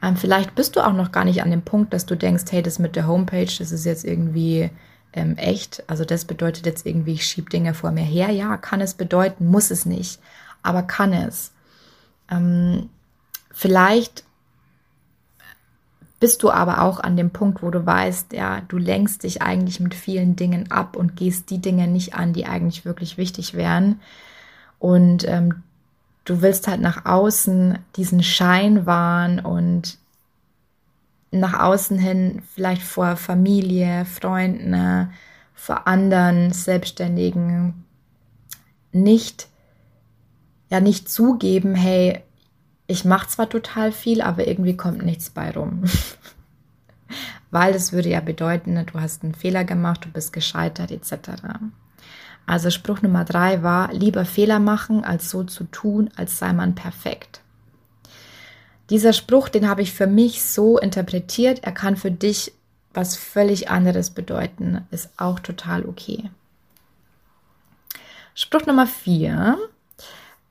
Ähm, 0.00 0.16
vielleicht 0.16 0.54
bist 0.54 0.76
du 0.76 0.80
auch 0.80 0.94
noch 0.94 1.12
gar 1.12 1.26
nicht 1.26 1.42
an 1.42 1.50
dem 1.50 1.60
Punkt, 1.60 1.92
dass 1.92 2.06
du 2.06 2.16
denkst, 2.16 2.44
hey, 2.48 2.62
das 2.62 2.78
mit 2.78 2.96
der 2.96 3.06
Homepage, 3.06 3.52
das 3.58 3.70
ist 3.70 3.84
jetzt 3.84 4.06
irgendwie 4.06 4.70
ähm, 5.12 5.36
echt. 5.36 5.84
Also 5.90 6.06
das 6.06 6.24
bedeutet 6.24 6.64
jetzt 6.64 6.86
irgendwie, 6.86 7.12
ich 7.12 7.26
schiebe 7.26 7.50
Dinge 7.50 7.74
vor 7.74 7.90
mir 7.90 8.04
her. 8.04 8.30
Ja, 8.30 8.56
kann 8.56 8.80
es 8.80 8.94
bedeuten, 8.94 9.46
muss 9.46 9.70
es 9.70 9.84
nicht, 9.84 10.20
aber 10.62 10.84
kann 10.84 11.12
es. 11.12 11.52
Ähm, 12.30 12.88
vielleicht 13.50 14.24
bist 16.24 16.42
du 16.42 16.50
aber 16.50 16.80
auch 16.80 17.00
an 17.00 17.18
dem 17.18 17.28
Punkt, 17.28 17.62
wo 17.62 17.70
du 17.70 17.84
weißt, 17.84 18.32
ja, 18.32 18.62
du 18.68 18.78
lenkst 18.78 19.24
dich 19.24 19.42
eigentlich 19.42 19.78
mit 19.78 19.94
vielen 19.94 20.36
Dingen 20.36 20.70
ab 20.70 20.96
und 20.96 21.16
gehst 21.16 21.50
die 21.50 21.60
Dinge 21.60 21.86
nicht 21.86 22.14
an, 22.14 22.32
die 22.32 22.46
eigentlich 22.46 22.86
wirklich 22.86 23.18
wichtig 23.18 23.52
wären. 23.52 24.00
Und 24.78 25.28
ähm, 25.28 25.62
du 26.24 26.40
willst 26.40 26.66
halt 26.66 26.80
nach 26.80 27.04
außen 27.04 27.78
diesen 27.96 28.22
Schein 28.22 28.86
wahren 28.86 29.38
und 29.38 29.98
nach 31.30 31.60
außen 31.60 31.98
hin 31.98 32.40
vielleicht 32.54 32.84
vor 32.84 33.16
Familie, 33.16 34.06
Freunden, 34.06 35.12
vor 35.52 35.86
anderen 35.86 36.54
Selbstständigen 36.54 37.84
nicht, 38.92 39.48
ja, 40.70 40.80
nicht 40.80 41.10
zugeben, 41.10 41.74
hey, 41.74 42.22
ich 42.86 43.04
mache 43.04 43.28
zwar 43.28 43.48
total 43.48 43.92
viel, 43.92 44.20
aber 44.20 44.46
irgendwie 44.46 44.76
kommt 44.76 45.04
nichts 45.04 45.30
bei 45.30 45.50
rum. 45.50 45.84
Weil 47.50 47.72
das 47.72 47.92
würde 47.92 48.08
ja 48.08 48.20
bedeuten, 48.20 48.84
du 48.86 49.00
hast 49.00 49.22
einen 49.22 49.34
Fehler 49.34 49.64
gemacht, 49.64 50.04
du 50.04 50.08
bist 50.10 50.32
gescheitert 50.32 50.90
etc. 50.90 51.42
Also 52.46 52.70
Spruch 52.70 53.00
Nummer 53.00 53.24
drei 53.24 53.62
war, 53.62 53.92
lieber 53.92 54.24
Fehler 54.24 54.58
machen, 54.58 55.04
als 55.04 55.30
so 55.30 55.44
zu 55.44 55.64
tun, 55.64 56.10
als 56.16 56.38
sei 56.38 56.52
man 56.52 56.74
perfekt. 56.74 57.40
Dieser 58.90 59.14
Spruch, 59.14 59.48
den 59.48 59.68
habe 59.68 59.82
ich 59.82 59.92
für 59.92 60.06
mich 60.06 60.42
so 60.42 60.78
interpretiert, 60.78 61.64
er 61.64 61.72
kann 61.72 61.96
für 61.96 62.10
dich 62.10 62.52
was 62.92 63.16
völlig 63.16 63.70
anderes 63.70 64.10
bedeuten, 64.10 64.86
ist 64.90 65.10
auch 65.16 65.40
total 65.40 65.84
okay. 65.84 66.30
Spruch 68.34 68.66
Nummer 68.66 68.86
vier, 68.86 69.58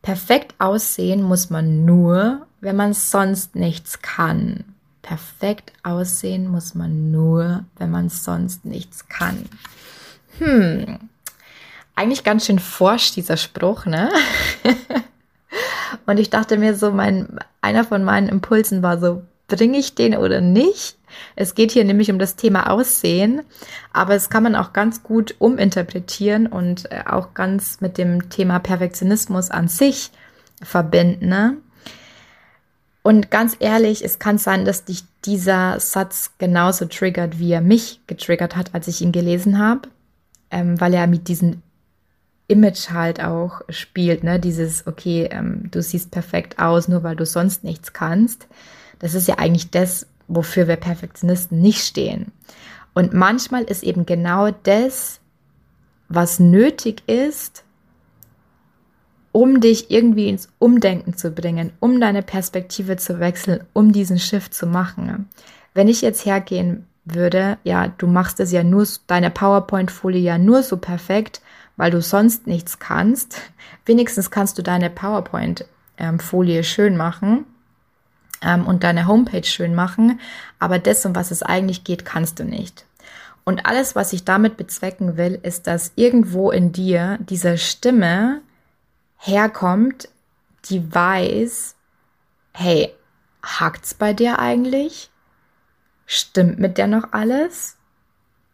Perfekt 0.03 0.53
aussehen 0.59 1.23
muss 1.23 1.49
man 1.49 1.85
nur, 1.85 2.45
wenn 2.59 2.75
man 2.75 2.93
sonst 2.93 3.55
nichts 3.55 4.01
kann. 4.01 4.65
Perfekt 5.01 5.71
aussehen 5.81 6.47
muss 6.47 6.75
man 6.75 7.09
nur, 7.09 7.63
wenn 7.77 7.89
man 7.89 8.09
sonst 8.09 8.65
nichts 8.65 9.07
kann. 9.07 9.45
Hm, 10.39 10.99
eigentlich 11.95 12.25
ganz 12.25 12.45
schön 12.45 12.59
forsch 12.59 13.13
dieser 13.13 13.37
Spruch, 13.37 13.85
ne? 13.85 14.11
Und 16.05 16.19
ich 16.19 16.29
dachte 16.29 16.57
mir 16.57 16.75
so, 16.75 16.91
mein, 16.91 17.39
einer 17.61 17.85
von 17.85 18.03
meinen 18.03 18.27
Impulsen 18.27 18.83
war 18.83 18.99
so, 18.99 19.23
bringe 19.47 19.77
ich 19.77 19.95
den 19.95 20.17
oder 20.17 20.41
nicht? 20.41 20.97
Es 21.35 21.55
geht 21.55 21.71
hier 21.71 21.83
nämlich 21.83 22.11
um 22.11 22.19
das 22.19 22.35
Thema 22.35 22.69
Aussehen, 22.69 23.41
aber 23.91 24.15
es 24.15 24.29
kann 24.29 24.43
man 24.43 24.55
auch 24.55 24.73
ganz 24.73 25.03
gut 25.03 25.35
uminterpretieren 25.39 26.47
und 26.47 26.91
äh, 26.91 27.03
auch 27.05 27.33
ganz 27.33 27.81
mit 27.81 27.97
dem 27.97 28.29
Thema 28.29 28.59
Perfektionismus 28.59 29.51
an 29.51 29.67
sich 29.67 30.11
verbinden. 30.61 31.27
Ne? 31.27 31.57
Und 33.03 33.29
ganz 33.31 33.57
ehrlich, 33.59 34.03
es 34.03 34.17
kann 34.17 34.37
sein, 34.37 34.63
dass 34.63 34.85
dich 34.85 35.03
dieser 35.25 35.79
Satz 35.79 36.31
genauso 36.37 36.85
triggert, 36.85 37.37
wie 37.37 37.51
er 37.51 37.61
mich 37.61 38.01
getriggert 38.07 38.55
hat, 38.55 38.73
als 38.73 38.87
ich 38.87 39.01
ihn 39.01 39.11
gelesen 39.11 39.59
habe, 39.59 39.89
ähm, 40.51 40.79
weil 40.79 40.93
er 40.93 41.07
mit 41.07 41.27
diesem 41.27 41.61
Image 42.47 42.91
halt 42.91 43.21
auch 43.21 43.61
spielt, 43.69 44.23
ne? 44.23 44.39
Dieses, 44.39 44.87
okay, 44.87 45.29
ähm, 45.31 45.69
du 45.71 45.81
siehst 45.81 46.11
perfekt 46.11 46.59
aus, 46.59 46.87
nur 46.87 47.03
weil 47.03 47.15
du 47.15 47.25
sonst 47.25 47.63
nichts 47.63 47.93
kannst. 47.93 48.47
Das 48.99 49.13
ist 49.13 49.27
ja 49.27 49.35
eigentlich 49.37 49.69
das, 49.71 50.07
wofür 50.27 50.67
wir 50.67 50.75
Perfektionisten 50.75 51.59
nicht 51.59 51.83
stehen. 51.83 52.31
Und 52.93 53.13
manchmal 53.13 53.63
ist 53.63 53.83
eben 53.83 54.05
genau 54.05 54.51
das, 54.63 55.19
was 56.09 56.39
nötig 56.39 57.03
ist, 57.07 57.63
um 59.31 59.61
dich 59.61 59.89
irgendwie 59.89 60.29
ins 60.29 60.49
Umdenken 60.59 61.17
zu 61.17 61.31
bringen, 61.31 61.71
um 61.79 61.99
deine 61.99 62.21
Perspektive 62.21 62.97
zu 62.97 63.19
wechseln, 63.19 63.63
um 63.73 63.91
diesen 63.91 64.19
Shift 64.19 64.53
zu 64.53 64.67
machen. 64.67 65.27
Wenn 65.73 65.87
ich 65.87 66.01
jetzt 66.01 66.25
hergehen 66.25 66.85
würde, 67.03 67.57
ja, 67.63 67.87
du 67.87 68.05
machst 68.05 68.39
es 68.39 68.51
ja 68.51 68.63
nur, 68.63 68.85
deine 69.07 69.31
PowerPoint-Folie 69.31 70.21
ja 70.21 70.37
nur 70.37 70.61
so 70.61 70.77
perfekt, 70.77 71.41
weil 71.77 71.89
du 71.89 71.99
sonst 71.99 72.45
nichts 72.45 72.77
kannst. 72.77 73.41
Wenigstens 73.85 74.29
kannst 74.29 74.59
du 74.59 74.61
deine 74.61 74.91
PowerPoint-Folie 74.91 76.57
ähm, 76.59 76.63
schön 76.63 76.95
machen 76.95 77.45
ähm, 78.43 78.65
und 78.65 78.83
deine 78.83 79.07
Homepage 79.07 79.45
schön 79.45 79.75
machen, 79.75 80.19
aber 80.59 80.79
das, 80.79 81.05
um 81.05 81.15
was 81.15 81.31
es 81.31 81.43
eigentlich 81.43 81.83
geht, 81.83 82.05
kannst 82.05 82.39
du 82.39 82.43
nicht. 82.43 82.85
Und 83.43 83.65
alles, 83.65 83.95
was 83.95 84.13
ich 84.13 84.23
damit 84.23 84.57
bezwecken 84.57 85.17
will, 85.17 85.39
ist, 85.43 85.67
dass 85.67 85.91
irgendwo 85.95 86.51
in 86.51 86.71
dir 86.71 87.17
diese 87.21 87.57
Stimme 87.57 88.41
herkommt, 89.17 90.09
die 90.65 90.93
weiß, 90.93 91.75
hey, 92.53 92.93
hakt's 93.41 93.93
bei 93.93 94.13
dir 94.13 94.39
eigentlich? 94.39 95.09
Stimmt 96.05 96.59
mit 96.59 96.77
der 96.77 96.87
noch 96.87 97.11
alles? 97.11 97.77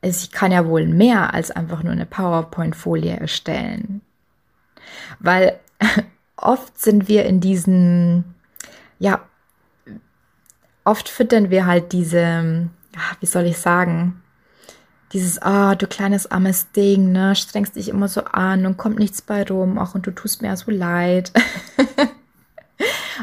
Ich 0.01 0.31
kann 0.31 0.51
ja 0.51 0.65
wohl 0.65 0.87
mehr 0.87 1.33
als 1.33 1.51
einfach 1.51 1.83
nur 1.83 1.91
eine 1.91 2.05
PowerPoint-Folie 2.05 3.17
erstellen. 3.17 4.01
Weil 5.19 5.59
oft 6.35 6.79
sind 6.79 7.07
wir 7.07 7.25
in 7.25 7.41
diesen, 7.41 8.35
ja, 8.97 9.21
oft 10.83 11.09
füttern 11.09 11.49
wir 11.49 11.65
halt 11.65 11.91
diese, 11.91 12.69
wie 13.19 13.25
soll 13.25 13.45
ich 13.45 13.57
sagen, 13.57 14.21
dieses, 15.13 15.41
ah, 15.41 15.71
oh, 15.71 15.75
du 15.75 15.87
kleines 15.87 16.29
armes 16.29 16.71
Ding, 16.71 17.11
ne, 17.11 17.35
strengst 17.35 17.75
dich 17.75 17.89
immer 17.89 18.07
so 18.07 18.23
an 18.25 18.65
und 18.65 18.77
kommt 18.77 18.99
nichts 18.99 19.21
bei 19.21 19.43
rum, 19.43 19.79
auch 19.79 19.95
und 19.95 20.05
du 20.05 20.11
tust 20.11 20.41
mir 20.41 20.55
so 20.55 20.71
leid. 20.71 21.31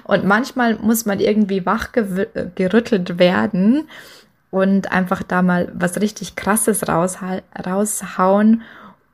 Und 0.04 0.24
manchmal 0.24 0.76
muss 0.76 1.06
man 1.06 1.20
irgendwie 1.20 1.66
wach 1.66 1.88
gerüttelt 1.92 3.18
werden 3.18 3.88
und 4.50 4.92
einfach 4.92 5.22
da 5.22 5.42
mal 5.42 5.72
was 5.74 6.00
richtig 6.00 6.36
Krasses 6.36 6.86
raushauen, 6.88 8.62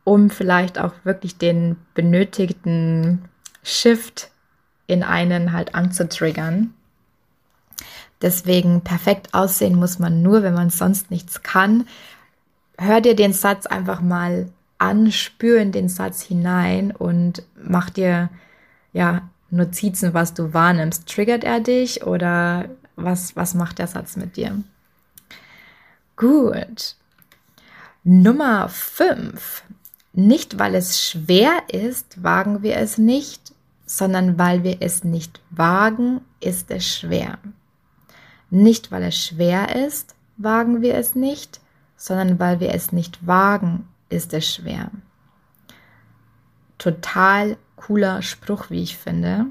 um 0.05 0.31
vielleicht 0.31 0.79
auch 0.79 0.93
wirklich 1.05 1.39
den 1.39 1.77
benötigten 1.95 3.25
Shift 3.63 4.31
in 4.87 5.03
einen 5.03 5.53
halt 5.53 5.75
anzutriggern. 5.75 6.75
Deswegen 8.23 8.83
perfekt 8.83 9.35
aussehen 9.35 9.75
muss 9.75 9.99
man 9.99 10.23
nur, 10.23 10.43
wenn 10.43 10.55
man 10.55 10.71
sonst 10.71 11.11
nichts 11.11 11.43
kann. 11.43 11.87
Hör 12.79 13.00
dir 13.00 13.17
den 13.17 13.33
Satz 13.33 13.67
einfach 13.67 14.00
mal 14.00 14.49
an, 14.79 15.12
spür 15.12 15.61
in 15.61 15.73
den 15.73 15.88
Satz 15.88 16.23
hinein 16.23 16.93
und 16.93 17.43
mach 17.62 17.91
dir 17.91 18.31
ja 18.93 19.29
Notizen, 19.50 20.14
was 20.14 20.35
du 20.35 20.55
wahrnimmst. 20.55 21.09
Triggert 21.09 21.45
er 21.45 21.61
dich 21.61 22.05
oder 22.05 22.71
was, 22.97 23.37
was 23.37 23.55
macht 23.55 23.79
der 23.79 23.87
Satz 23.87 24.17
mit 24.17 24.37
dir? 24.37 24.62
Gut. 26.17 26.97
Nummer 28.05 28.69
5. 28.69 29.64
Nicht 30.14 30.59
weil 30.59 30.75
es 30.75 31.02
schwer 31.09 31.52
ist, 31.69 32.23
wagen 32.23 32.62
wir 32.62 32.76
es 32.76 32.99
nicht, 32.99 33.52
sondern 33.87 34.38
weil 34.38 34.62
wir 34.62 34.79
es 34.81 35.05
nicht 35.05 35.41
wagen, 35.50 36.21
ist 36.41 36.71
es 36.71 36.87
schwer. 36.87 37.38
Nicht 38.54 38.92
weil 38.92 39.04
es 39.04 39.16
schwer 39.16 39.75
ist, 39.75 40.14
wagen 40.37 40.82
wir 40.82 40.94
es 40.97 41.14
nicht, 41.14 41.62
sondern 41.97 42.38
weil 42.38 42.61
wir 42.61 42.75
es 42.75 42.92
nicht 42.92 43.26
wagen, 43.26 43.88
ist 44.11 44.35
es 44.35 44.47
schwer. 44.47 44.90
Total 46.76 47.56
cooler 47.76 48.21
Spruch, 48.21 48.68
wie 48.68 48.82
ich 48.82 48.99
finde. 48.99 49.47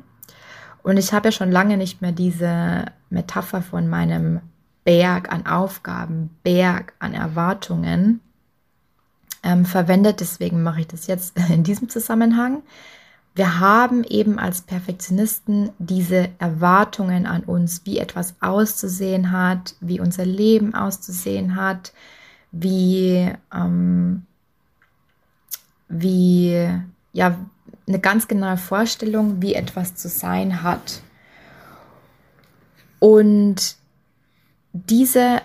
Und 0.84 0.98
ich 0.98 1.14
habe 1.14 1.30
ja 1.30 1.32
schon 1.32 1.50
lange 1.50 1.78
nicht 1.78 2.04
mehr 2.04 2.12
diese 2.12 2.86
Metapher 3.10 3.64
von 3.64 3.88
meinem 3.88 4.40
Berg 4.84 5.34
an 5.34 5.48
Aufgaben, 5.48 6.30
Berg 6.44 6.94
an 7.00 7.16
Erwartungen 7.16 8.20
ähm, 9.42 9.66
verwendet. 9.66 10.20
Deswegen 10.20 10.62
mache 10.62 10.82
ich 10.82 10.88
das 10.88 11.08
jetzt 11.08 11.40
in 11.50 11.64
diesem 11.64 11.90
Zusammenhang 11.90 12.62
wir 13.34 13.60
haben 13.60 14.04
eben 14.04 14.40
als 14.40 14.62
Perfektionisten 14.62 15.72
diese 15.80 16.30
Erwartungen 16.38 17.26
an 17.26 17.44
uns, 17.44 17.82
wie 17.86 17.98
etwas 17.98 18.36
auszusehen 18.42 19.32
hat, 19.32 19.76
wie 19.80 20.02
unser 20.02 20.26
Leben 20.26 20.76
auszusehen 20.76 21.56
hat, 21.56 21.94
wie, 22.52 23.32
ähm, 23.54 24.26
wie, 25.88 26.70
ja, 27.14 27.38
eine 27.88 28.00
ganz 28.00 28.28
genaue 28.28 28.58
Vorstellung, 28.58 29.42
wie 29.42 29.56
etwas 29.56 29.96
zu 29.96 30.10
sein 30.10 30.62
hat. 30.62 31.02
Und 33.00 33.78
diese 34.74 35.42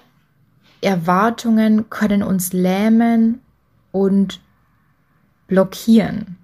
Erwartungen 0.80 1.88
können 1.88 2.22
uns 2.22 2.52
lähmen 2.52 3.40
und 3.92 4.40
blockieren. 5.46 6.36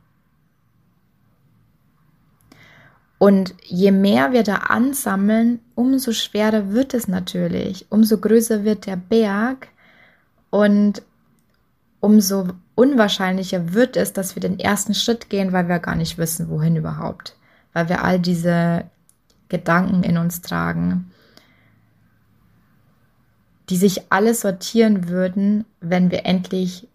Und 3.22 3.54
je 3.62 3.92
mehr 3.92 4.32
wir 4.32 4.42
da 4.42 4.56
ansammeln, 4.56 5.60
umso 5.76 6.10
schwerer 6.10 6.72
wird 6.72 6.92
es 6.92 7.06
natürlich, 7.06 7.86
umso 7.88 8.18
größer 8.18 8.64
wird 8.64 8.86
der 8.86 8.96
Berg 8.96 9.68
und 10.50 11.02
umso 12.00 12.48
unwahrscheinlicher 12.74 13.74
wird 13.74 13.96
es, 13.96 14.12
dass 14.12 14.34
wir 14.34 14.40
den 14.40 14.58
ersten 14.58 14.92
Schritt 14.92 15.30
gehen, 15.30 15.52
weil 15.52 15.68
wir 15.68 15.78
gar 15.78 15.94
nicht 15.94 16.18
wissen, 16.18 16.48
wohin 16.48 16.74
überhaupt, 16.74 17.36
weil 17.72 17.88
wir 17.88 18.02
all 18.02 18.18
diese 18.18 18.86
Gedanken 19.48 20.02
in 20.02 20.18
uns 20.18 20.42
tragen, 20.42 21.12
die 23.68 23.76
sich 23.76 24.10
alle 24.10 24.34
sortieren 24.34 25.08
würden, 25.08 25.64
wenn 25.80 26.10
wir 26.10 26.26
endlich 26.26 26.88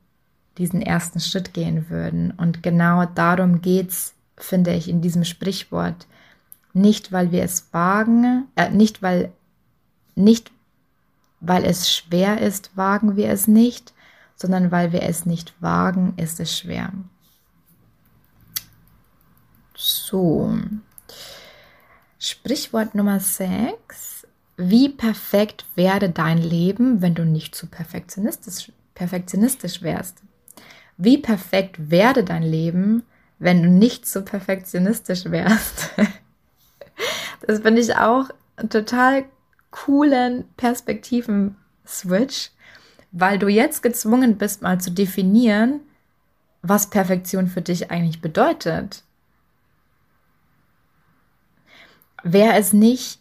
diesen 0.57 0.81
ersten 0.81 1.21
Schritt 1.21 1.53
gehen 1.53 1.89
würden. 1.89 2.31
Und 2.31 2.63
genau 2.63 3.05
darum 3.05 3.61
geht 3.61 3.91
es, 3.91 4.13
finde 4.35 4.73
ich, 4.73 4.89
in 4.89 4.99
diesem 4.99 5.23
Sprichwort 5.23 6.05
nicht 6.77 7.11
weil 7.11 7.31
wir 7.31 7.43
es 7.43 7.67
wagen, 7.73 8.47
äh, 8.55 8.69
nicht 8.69 9.01
weil 9.01 9.31
nicht 10.15 10.51
weil 11.39 11.65
es 11.65 11.93
schwer 11.93 12.41
ist, 12.41 12.75
wagen 12.75 13.15
wir 13.15 13.29
es 13.29 13.47
nicht, 13.47 13.93
sondern 14.35 14.71
weil 14.71 14.91
wir 14.91 15.03
es 15.03 15.25
nicht 15.25 15.53
wagen, 15.61 16.13
ist 16.17 16.39
es 16.39 16.57
schwer. 16.57 16.91
So. 19.75 20.57
Sprichwort 22.17 22.95
Nummer 22.95 23.19
6. 23.19 24.25
Wie 24.57 24.89
perfekt 24.89 25.65
wäre 25.75 26.09
dein 26.09 26.39
Leben, 26.39 27.01
wenn 27.01 27.13
du 27.13 27.23
nicht 27.25 27.53
zu 27.53 27.67
perfektionistisch, 27.67 28.71
perfektionistisch 28.95 29.83
wärst? 29.83 30.23
Wie 30.97 31.19
perfekt 31.19 31.91
wäre 31.91 32.23
dein 32.23 32.41
Leben, 32.41 33.03
wenn 33.37 33.61
du 33.61 33.69
nicht 33.69 34.07
so 34.07 34.23
perfektionistisch 34.23 35.25
wärst? 35.25 35.91
Das 37.45 37.59
finde 37.59 37.81
ich 37.81 37.95
auch 37.95 38.29
einen 38.55 38.69
total 38.69 39.25
coolen 39.71 40.45
Perspektiven-Switch, 40.57 42.51
weil 43.11 43.39
du 43.39 43.47
jetzt 43.47 43.83
gezwungen 43.83 44.37
bist, 44.37 44.61
mal 44.61 44.79
zu 44.79 44.91
definieren, 44.91 45.81
was 46.61 46.89
Perfektion 46.89 47.47
für 47.47 47.61
dich 47.61 47.91
eigentlich 47.91 48.21
bedeutet. 48.21 49.03
Wäre 52.23 52.57
es 52.57 52.73
nicht 52.73 53.19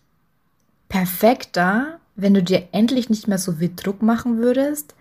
perfekter, 0.89 2.01
wenn 2.15 2.35
du 2.35 2.43
dir 2.43 2.69
endlich 2.73 3.11
nicht 3.11 3.29
mehr 3.29 3.39
so 3.39 3.53
viel 3.53 3.73
Druck 3.75 4.03
machen 4.03 4.39
würdest, 4.39 4.95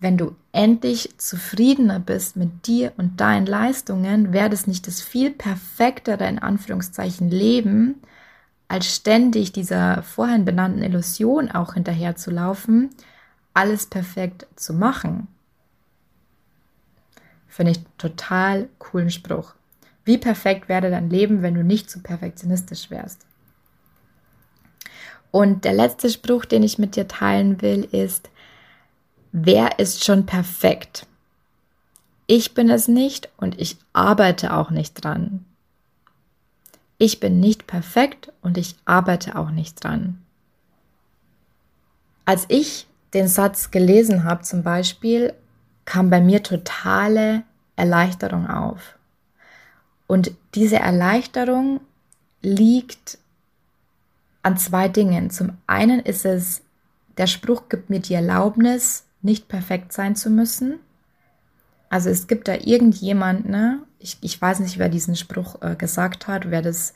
wenn 0.00 0.16
du 0.18 0.34
endlich 0.52 1.14
zufriedener 1.18 2.00
bist 2.00 2.36
mit 2.36 2.66
dir 2.66 2.92
und 2.96 3.20
deinen 3.20 3.46
Leistungen, 3.46 4.32
wäre 4.32 4.50
das 4.50 4.66
nicht 4.66 4.86
das 4.86 5.00
viel 5.00 5.30
perfektere 5.30 6.26
in 6.28 6.38
Anführungszeichen 6.38 7.30
Leben, 7.30 8.00
als 8.68 8.94
ständig 8.94 9.52
dieser 9.52 10.02
vorhin 10.02 10.44
benannten 10.44 10.82
Illusion 10.82 11.50
auch 11.50 11.74
hinterher 11.74 12.16
zu 12.16 12.30
laufen, 12.30 12.90
alles 13.52 13.86
perfekt 13.86 14.46
zu 14.56 14.74
machen. 14.74 15.28
Finde 17.46 17.72
ich 17.72 17.80
total 17.98 18.68
coolen 18.78 19.10
Spruch. 19.10 19.54
Wie 20.04 20.18
perfekt 20.18 20.68
wäre 20.68 20.90
dein 20.90 21.08
Leben, 21.08 21.42
wenn 21.42 21.54
du 21.54 21.62
nicht 21.62 21.88
zu 21.88 21.98
so 21.98 22.02
perfektionistisch 22.02 22.90
wärst? 22.90 23.26
Und 25.30 25.64
der 25.64 25.72
letzte 25.72 26.10
Spruch, 26.10 26.44
den 26.44 26.62
ich 26.62 26.78
mit 26.78 26.96
dir 26.96 27.08
teilen 27.08 27.62
will, 27.62 27.84
ist, 27.90 28.30
wer 29.32 29.78
ist 29.78 30.04
schon 30.04 30.26
perfekt? 30.26 31.06
Ich 32.26 32.54
bin 32.54 32.70
es 32.70 32.88
nicht 32.88 33.28
und 33.36 33.60
ich 33.60 33.76
arbeite 33.92 34.54
auch 34.54 34.70
nicht 34.70 35.04
dran. 35.04 35.44
Ich 37.04 37.20
bin 37.20 37.38
nicht 37.38 37.66
perfekt 37.66 38.32
und 38.40 38.56
ich 38.56 38.76
arbeite 38.86 39.36
auch 39.36 39.50
nicht 39.50 39.84
dran. 39.84 40.22
Als 42.24 42.46
ich 42.48 42.86
den 43.12 43.28
Satz 43.28 43.70
gelesen 43.70 44.24
habe 44.24 44.40
zum 44.40 44.62
Beispiel, 44.62 45.34
kam 45.84 46.08
bei 46.08 46.22
mir 46.22 46.42
totale 46.42 47.42
Erleichterung 47.76 48.48
auf. 48.48 48.96
Und 50.06 50.32
diese 50.54 50.76
Erleichterung 50.76 51.82
liegt 52.40 53.18
an 54.42 54.56
zwei 54.56 54.88
Dingen. 54.88 55.28
Zum 55.28 55.58
einen 55.66 56.00
ist 56.00 56.24
es, 56.24 56.62
der 57.18 57.26
Spruch 57.26 57.68
gibt 57.68 57.90
mir 57.90 58.00
die 58.00 58.14
Erlaubnis, 58.14 59.04
nicht 59.20 59.46
perfekt 59.46 59.92
sein 59.92 60.16
zu 60.16 60.30
müssen. 60.30 60.76
Also 61.90 62.08
es 62.08 62.28
gibt 62.28 62.48
da 62.48 62.54
irgendjemand, 62.54 63.46
ne? 63.46 63.82
Ich, 64.04 64.18
ich 64.20 64.40
weiß 64.40 64.60
nicht, 64.60 64.78
wer 64.78 64.90
diesen 64.90 65.16
Spruch 65.16 65.62
äh, 65.62 65.76
gesagt 65.76 66.28
hat, 66.28 66.50
wer 66.50 66.60
das, 66.60 66.92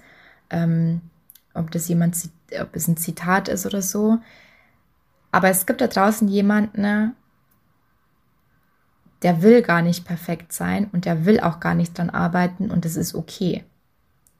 ähm, 0.51 1.01
ob 1.55 1.71
das 1.71 1.89
jemand, 1.89 2.17
ob 2.61 2.77
es 2.77 2.87
ein 2.87 2.99
Zitat 2.99 3.49
ist 3.49 3.65
oder 3.65 3.81
so. 3.81 4.19
Aber 5.33 5.49
es 5.49 5.65
gibt 5.65 5.81
da 5.81 5.87
draußen 5.87 6.29
jemanden, 6.29 6.83
ne? 6.83 7.15
der 9.23 9.41
will 9.41 9.63
gar 9.63 9.81
nicht 9.81 10.05
perfekt 10.05 10.53
sein 10.53 10.91
und 10.93 11.07
der 11.07 11.25
will 11.25 11.41
auch 11.41 11.61
gar 11.61 11.75
nicht 11.75 11.97
dran 11.97 12.11
arbeiten 12.11 12.71
und 12.71 12.85
das 12.85 12.97
ist 12.97 13.15
okay. 13.15 13.65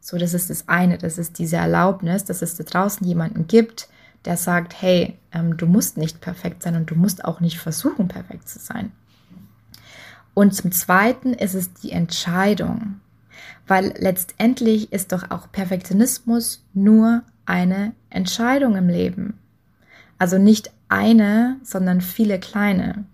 So, 0.01 0.19
das 0.19 0.35
ist 0.35 0.51
das 0.51 0.69
eine, 0.69 0.99
das 0.99 1.17
ist 1.17 1.39
diese 1.39 1.57
Erlaubnis, 1.57 2.25
dass 2.25 2.43
es 2.43 2.55
da 2.55 2.65
draußen 2.65 3.07
jemanden 3.07 3.47
gibt, 3.47 3.89
der 4.27 4.37
sagt, 4.37 4.81
hey, 4.81 5.19
ähm, 5.33 5.57
du 5.57 5.65
musst 5.65 5.97
nicht 5.97 6.21
perfekt 6.21 6.63
sein 6.63 6.77
und 6.77 6.91
du 6.91 6.97
musst 6.97 7.25
auch 7.25 7.41
nicht 7.41 7.59
versuchen, 7.59 8.09
perfekt 8.09 8.47
zu 8.47 8.59
sein. 8.59 8.93
Und 10.39 10.55
zum 10.55 10.71
Zweiten 10.71 11.35
ist 11.35 11.55
es 11.55 11.73
die 11.73 11.91
Entscheidung, 11.91 13.01
weil 13.67 13.93
letztendlich 13.99 14.93
ist 14.93 15.11
doch 15.11 15.33
auch 15.33 15.51
Perfektionismus 15.51 16.65
nur 16.75 17.23
eine 17.45 17.93
Entscheidung 18.09 18.77
im 18.77 18.87
Leben. 18.87 19.37
Also 20.17 20.39
nicht 20.39 20.71
eine, 20.89 21.57
sondern 21.65 22.01
viele 22.01 22.39
kleine. 22.39 23.05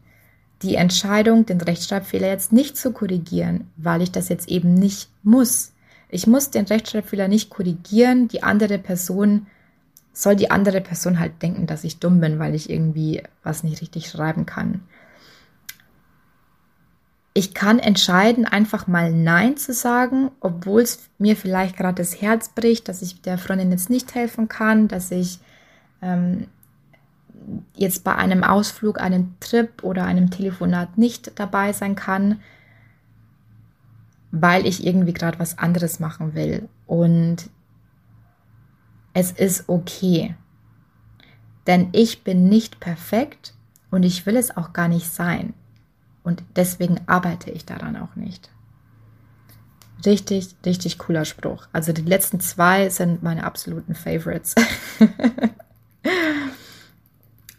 Die 0.60 0.74
Entscheidung, 0.74 1.46
den 1.46 1.62
Rechtschreibfehler 1.62 2.28
jetzt 2.28 2.52
nicht 2.52 2.76
zu 2.76 2.92
korrigieren, 2.92 3.70
weil 3.78 4.02
ich 4.02 4.12
das 4.12 4.28
jetzt 4.28 4.50
eben 4.50 4.74
nicht 4.74 5.08
muss. 5.22 5.72
Ich 6.10 6.26
muss 6.26 6.50
den 6.50 6.66
Rechtschreibfehler 6.66 7.28
nicht 7.28 7.48
korrigieren. 7.48 8.28
Die 8.28 8.42
andere 8.42 8.78
Person 8.78 9.46
soll 10.12 10.37
die 10.37 10.50
andere 10.50 10.82
Person 10.82 11.18
halt 11.18 11.40
denken, 11.40 11.66
dass 11.66 11.84
ich 11.84 12.00
dumm 12.00 12.20
bin, 12.20 12.38
weil 12.38 12.54
ich 12.54 12.68
irgendwie 12.68 13.22
was 13.42 13.64
nicht 13.64 13.80
richtig 13.80 14.10
schreiben 14.10 14.44
kann. 14.44 14.82
Ich 17.37 17.53
kann 17.53 17.81
entscheiden, 17.81 18.44
einfach 18.44 18.87
mal 18.87 19.12
Nein 19.12 19.57
zu 19.57 19.73
sagen, 19.73 20.31
obwohl 20.38 20.83
es 20.83 21.11
mir 21.18 21.37
vielleicht 21.37 21.77
gerade 21.77 21.97
das 21.97 22.20
Herz 22.20 22.49
bricht, 22.49 22.88
dass 22.88 23.03
ich 23.03 23.23
der 23.23 23.38
Freundin 23.38 23.73
jetzt 23.73 23.90
nicht 23.90 24.14
helfen 24.14 24.49
kann, 24.49 24.87
dass 24.87 25.11
ich 25.11 25.40
ähm, 26.01 26.47
jetzt 27.75 28.05
bei 28.05 28.14
einem 28.14 28.44
Ausflug, 28.44 29.01
einem 29.01 29.35
Trip 29.40 29.83
oder 29.83 30.05
einem 30.05 30.31
Telefonat 30.31 30.97
nicht 30.97 31.38
dabei 31.40 31.73
sein 31.73 31.97
kann, 31.97 32.40
weil 34.31 34.64
ich 34.64 34.87
irgendwie 34.87 35.12
gerade 35.12 35.40
was 35.40 35.59
anderes 35.59 35.99
machen 35.99 36.35
will. 36.35 36.68
Und 36.87 37.51
es 39.12 39.33
ist 39.33 39.68
okay. 39.68 40.37
Denn 41.66 41.88
ich 41.90 42.23
bin 42.23 42.49
nicht 42.49 42.79
perfekt 42.79 43.55
und 43.90 44.05
ich 44.05 44.25
will 44.25 44.37
es 44.37 44.57
auch 44.57 44.73
gar 44.73 44.88
nicht 44.88 45.11
sein. 45.11 45.55
Und 46.24 46.42
deswegen 46.56 47.00
arbeite 47.06 47.50
ich 47.50 47.64
daran 47.66 47.96
auch 47.96 48.16
nicht. 48.16 48.50
Richtig, 50.04 50.56
richtig 50.66 50.98
cooler 50.98 51.24
Spruch. 51.24 51.68
Also 51.72 51.92
die 51.92 52.02
letzten 52.02 52.40
zwei 52.40 52.88
sind 52.88 53.22
meine 53.22 53.44
absoluten 53.44 53.94
Favorites. 53.94 54.54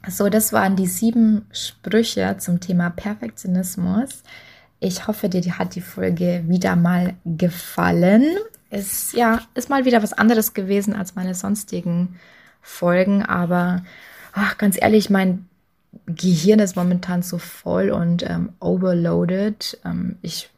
so, 0.08 0.30
das 0.30 0.52
waren 0.52 0.76
die 0.76 0.88
sieben 0.88 1.46
Sprüche 1.52 2.36
zum 2.40 2.60
Thema 2.60 2.90
Perfektionismus. 2.90 4.24
Ich 4.80 5.08
hoffe, 5.08 5.30
dir 5.30 5.58
hat 5.58 5.76
die 5.76 5.82
Folge 5.82 6.44
wieder 6.48 6.76
mal 6.76 7.16
gefallen. 7.24 8.26
Ist 8.70 9.14
ja, 9.14 9.42
ist 9.54 9.70
mal 9.70 9.86
wieder 9.86 10.04
was 10.04 10.14
anderes 10.14 10.54
gewesen 10.54 10.96
als 10.96 11.16
meine 11.16 11.34
sonstigen 11.34 12.20
Folgen, 12.62 13.24
aber 13.24 13.84
ach, 14.34 14.58
ganz 14.58 14.78
ehrlich, 14.80 15.10
mein 15.10 15.48
Gehirn 16.08 16.60
ist 16.60 16.76
momentan 16.76 17.24
so 17.24 17.38
voll 17.38 17.90
und 17.90 18.24
ähm, 18.24 18.50
overloaded. 18.60 19.80
Ähm, 19.86 20.18
ich 20.22 20.50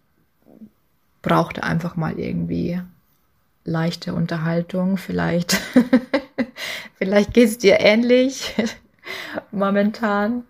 brauchte 1.21 1.63
einfach 1.63 1.95
mal 1.95 2.19
irgendwie 2.19 2.81
leichte 3.63 4.13
Unterhaltung. 4.13 4.97
Vielleicht, 4.97 5.59
vielleicht 6.95 7.33
geht 7.33 7.49
es 7.49 7.57
dir 7.57 7.79
ähnlich 7.79 8.55
momentan. 9.51 10.43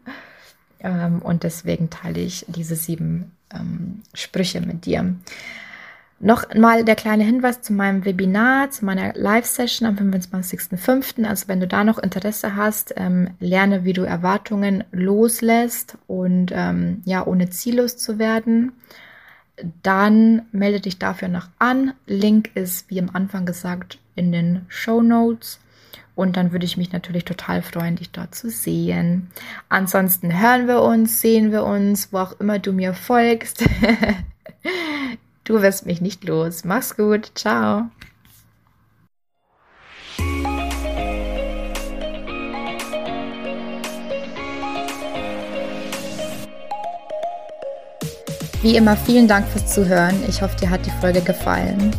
Ähm, 0.79 1.21
und 1.21 1.43
deswegen 1.43 1.89
teile 1.89 2.19
ich 2.19 2.45
diese 2.47 2.75
sieben 2.75 3.31
ähm, 3.53 4.03
Sprüche 4.13 4.61
mit 4.61 4.85
dir. 4.85 5.15
Noch 6.19 6.51
mal 6.55 6.83
der 6.83 6.95
kleine 6.95 7.23
Hinweis 7.23 7.61
zu 7.61 7.73
meinem 7.73 8.03
Webinar, 8.03 8.71
zu 8.71 8.85
meiner 8.85 9.13
Live-Session 9.13 9.87
am 9.87 9.95
25.05. 9.95 11.25
Also 11.25 11.47
wenn 11.47 11.59
du 11.59 11.67
da 11.67 11.83
noch 11.83 11.99
Interesse 11.99 12.55
hast, 12.55 12.93
ähm, 12.97 13.29
lerne, 13.39 13.85
wie 13.85 13.93
du 13.93 14.01
Erwartungen 14.01 14.83
loslässt 14.91 15.97
und 16.07 16.51
ähm, 16.55 17.01
ja, 17.05 17.25
ohne 17.25 17.51
ziellos 17.51 17.97
zu 17.97 18.17
werden, 18.17 18.71
dann 19.83 20.43
melde 20.51 20.81
dich 20.81 20.97
dafür 20.97 21.27
noch 21.27 21.49
an. 21.59 21.93
Link 22.07 22.49
ist, 22.55 22.89
wie 22.89 22.99
am 22.99 23.11
Anfang 23.13 23.45
gesagt, 23.45 23.99
in 24.15 24.31
den 24.31 24.65
Show 24.69 25.01
Notes. 25.01 25.59
Und 26.15 26.35
dann 26.35 26.51
würde 26.51 26.65
ich 26.65 26.77
mich 26.77 26.91
natürlich 26.91 27.25
total 27.25 27.61
freuen, 27.61 27.95
dich 27.95 28.09
dort 28.09 28.33
zu 28.33 28.49
sehen. 28.49 29.29
Ansonsten 29.69 30.39
hören 30.39 30.67
wir 30.67 30.81
uns, 30.81 31.21
sehen 31.21 31.51
wir 31.51 31.63
uns, 31.63 32.11
wo 32.11 32.17
auch 32.17 32.39
immer 32.39 32.57
du 32.57 32.73
mir 32.73 32.95
folgst. 32.95 33.63
du 35.47 35.61
wirst 35.61 35.85
mich 35.85 36.01
nicht 36.01 36.23
los. 36.25 36.63
Mach's 36.65 36.95
gut. 36.95 37.31
Ciao. 37.35 37.85
Wie 48.61 48.75
immer 48.75 48.97
vielen 48.97 49.27
Dank 49.27 49.47
fürs 49.47 49.73
Zuhören. 49.73 50.15
Ich 50.27 50.41
hoffe, 50.41 50.57
dir 50.59 50.69
hat 50.69 50.85
die 50.85 50.91
Folge 50.99 51.21
gefallen. 51.21 51.91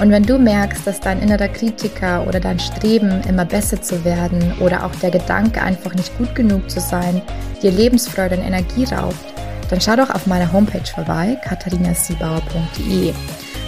Und 0.00 0.10
wenn 0.10 0.22
du 0.22 0.38
merkst, 0.38 0.86
dass 0.86 1.00
dein 1.00 1.20
innerer 1.22 1.48
Kritiker 1.48 2.26
oder 2.26 2.40
dein 2.40 2.58
Streben, 2.58 3.22
immer 3.28 3.44
besser 3.44 3.80
zu 3.80 4.04
werden 4.04 4.54
oder 4.58 4.84
auch 4.84 4.94
der 4.96 5.10
Gedanke, 5.10 5.62
einfach 5.62 5.94
nicht 5.94 6.16
gut 6.18 6.34
genug 6.34 6.68
zu 6.70 6.80
sein, 6.80 7.22
dir 7.62 7.70
Lebensfreude 7.70 8.36
und 8.36 8.42
Energie 8.42 8.84
raubt, 8.84 9.39
dann 9.70 9.80
schau 9.80 9.96
doch 9.96 10.10
auf 10.10 10.26
meiner 10.26 10.52
Homepage 10.52 10.84
vorbei, 10.94 11.38
katharinasiebauer.de. 11.44 13.14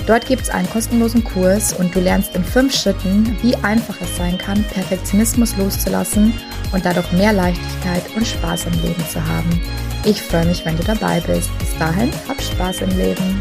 Dort 0.07 0.27
gibt 0.27 0.43
es 0.43 0.51
einen 0.51 0.69
kostenlosen 0.69 1.23
Kurs 1.23 1.73
und 1.73 1.95
du 1.95 2.01
lernst 2.01 2.35
in 2.35 2.45
fünf 2.45 2.75
Schritten, 2.75 3.37
wie 3.41 3.55
einfach 3.57 4.01
es 4.01 4.17
sein 4.17 4.37
kann, 4.37 4.65
Perfektionismus 4.65 5.57
loszulassen 5.57 6.35
und 6.73 6.85
dadurch 6.85 7.11
mehr 7.13 7.33
Leichtigkeit 7.33 8.03
und 8.17 8.27
Spaß 8.27 8.67
im 8.67 8.83
Leben 8.83 9.07
zu 9.09 9.25
haben. 9.25 9.61
Ich 10.05 10.21
freue 10.21 10.47
mich, 10.47 10.65
wenn 10.65 10.77
du 10.77 10.83
dabei 10.83 11.21
bist. 11.21 11.57
Bis 11.59 11.79
dahin, 11.79 12.11
hab 12.29 12.43
Spaß 12.43 12.81
im 12.81 12.99
Leben. 12.99 13.41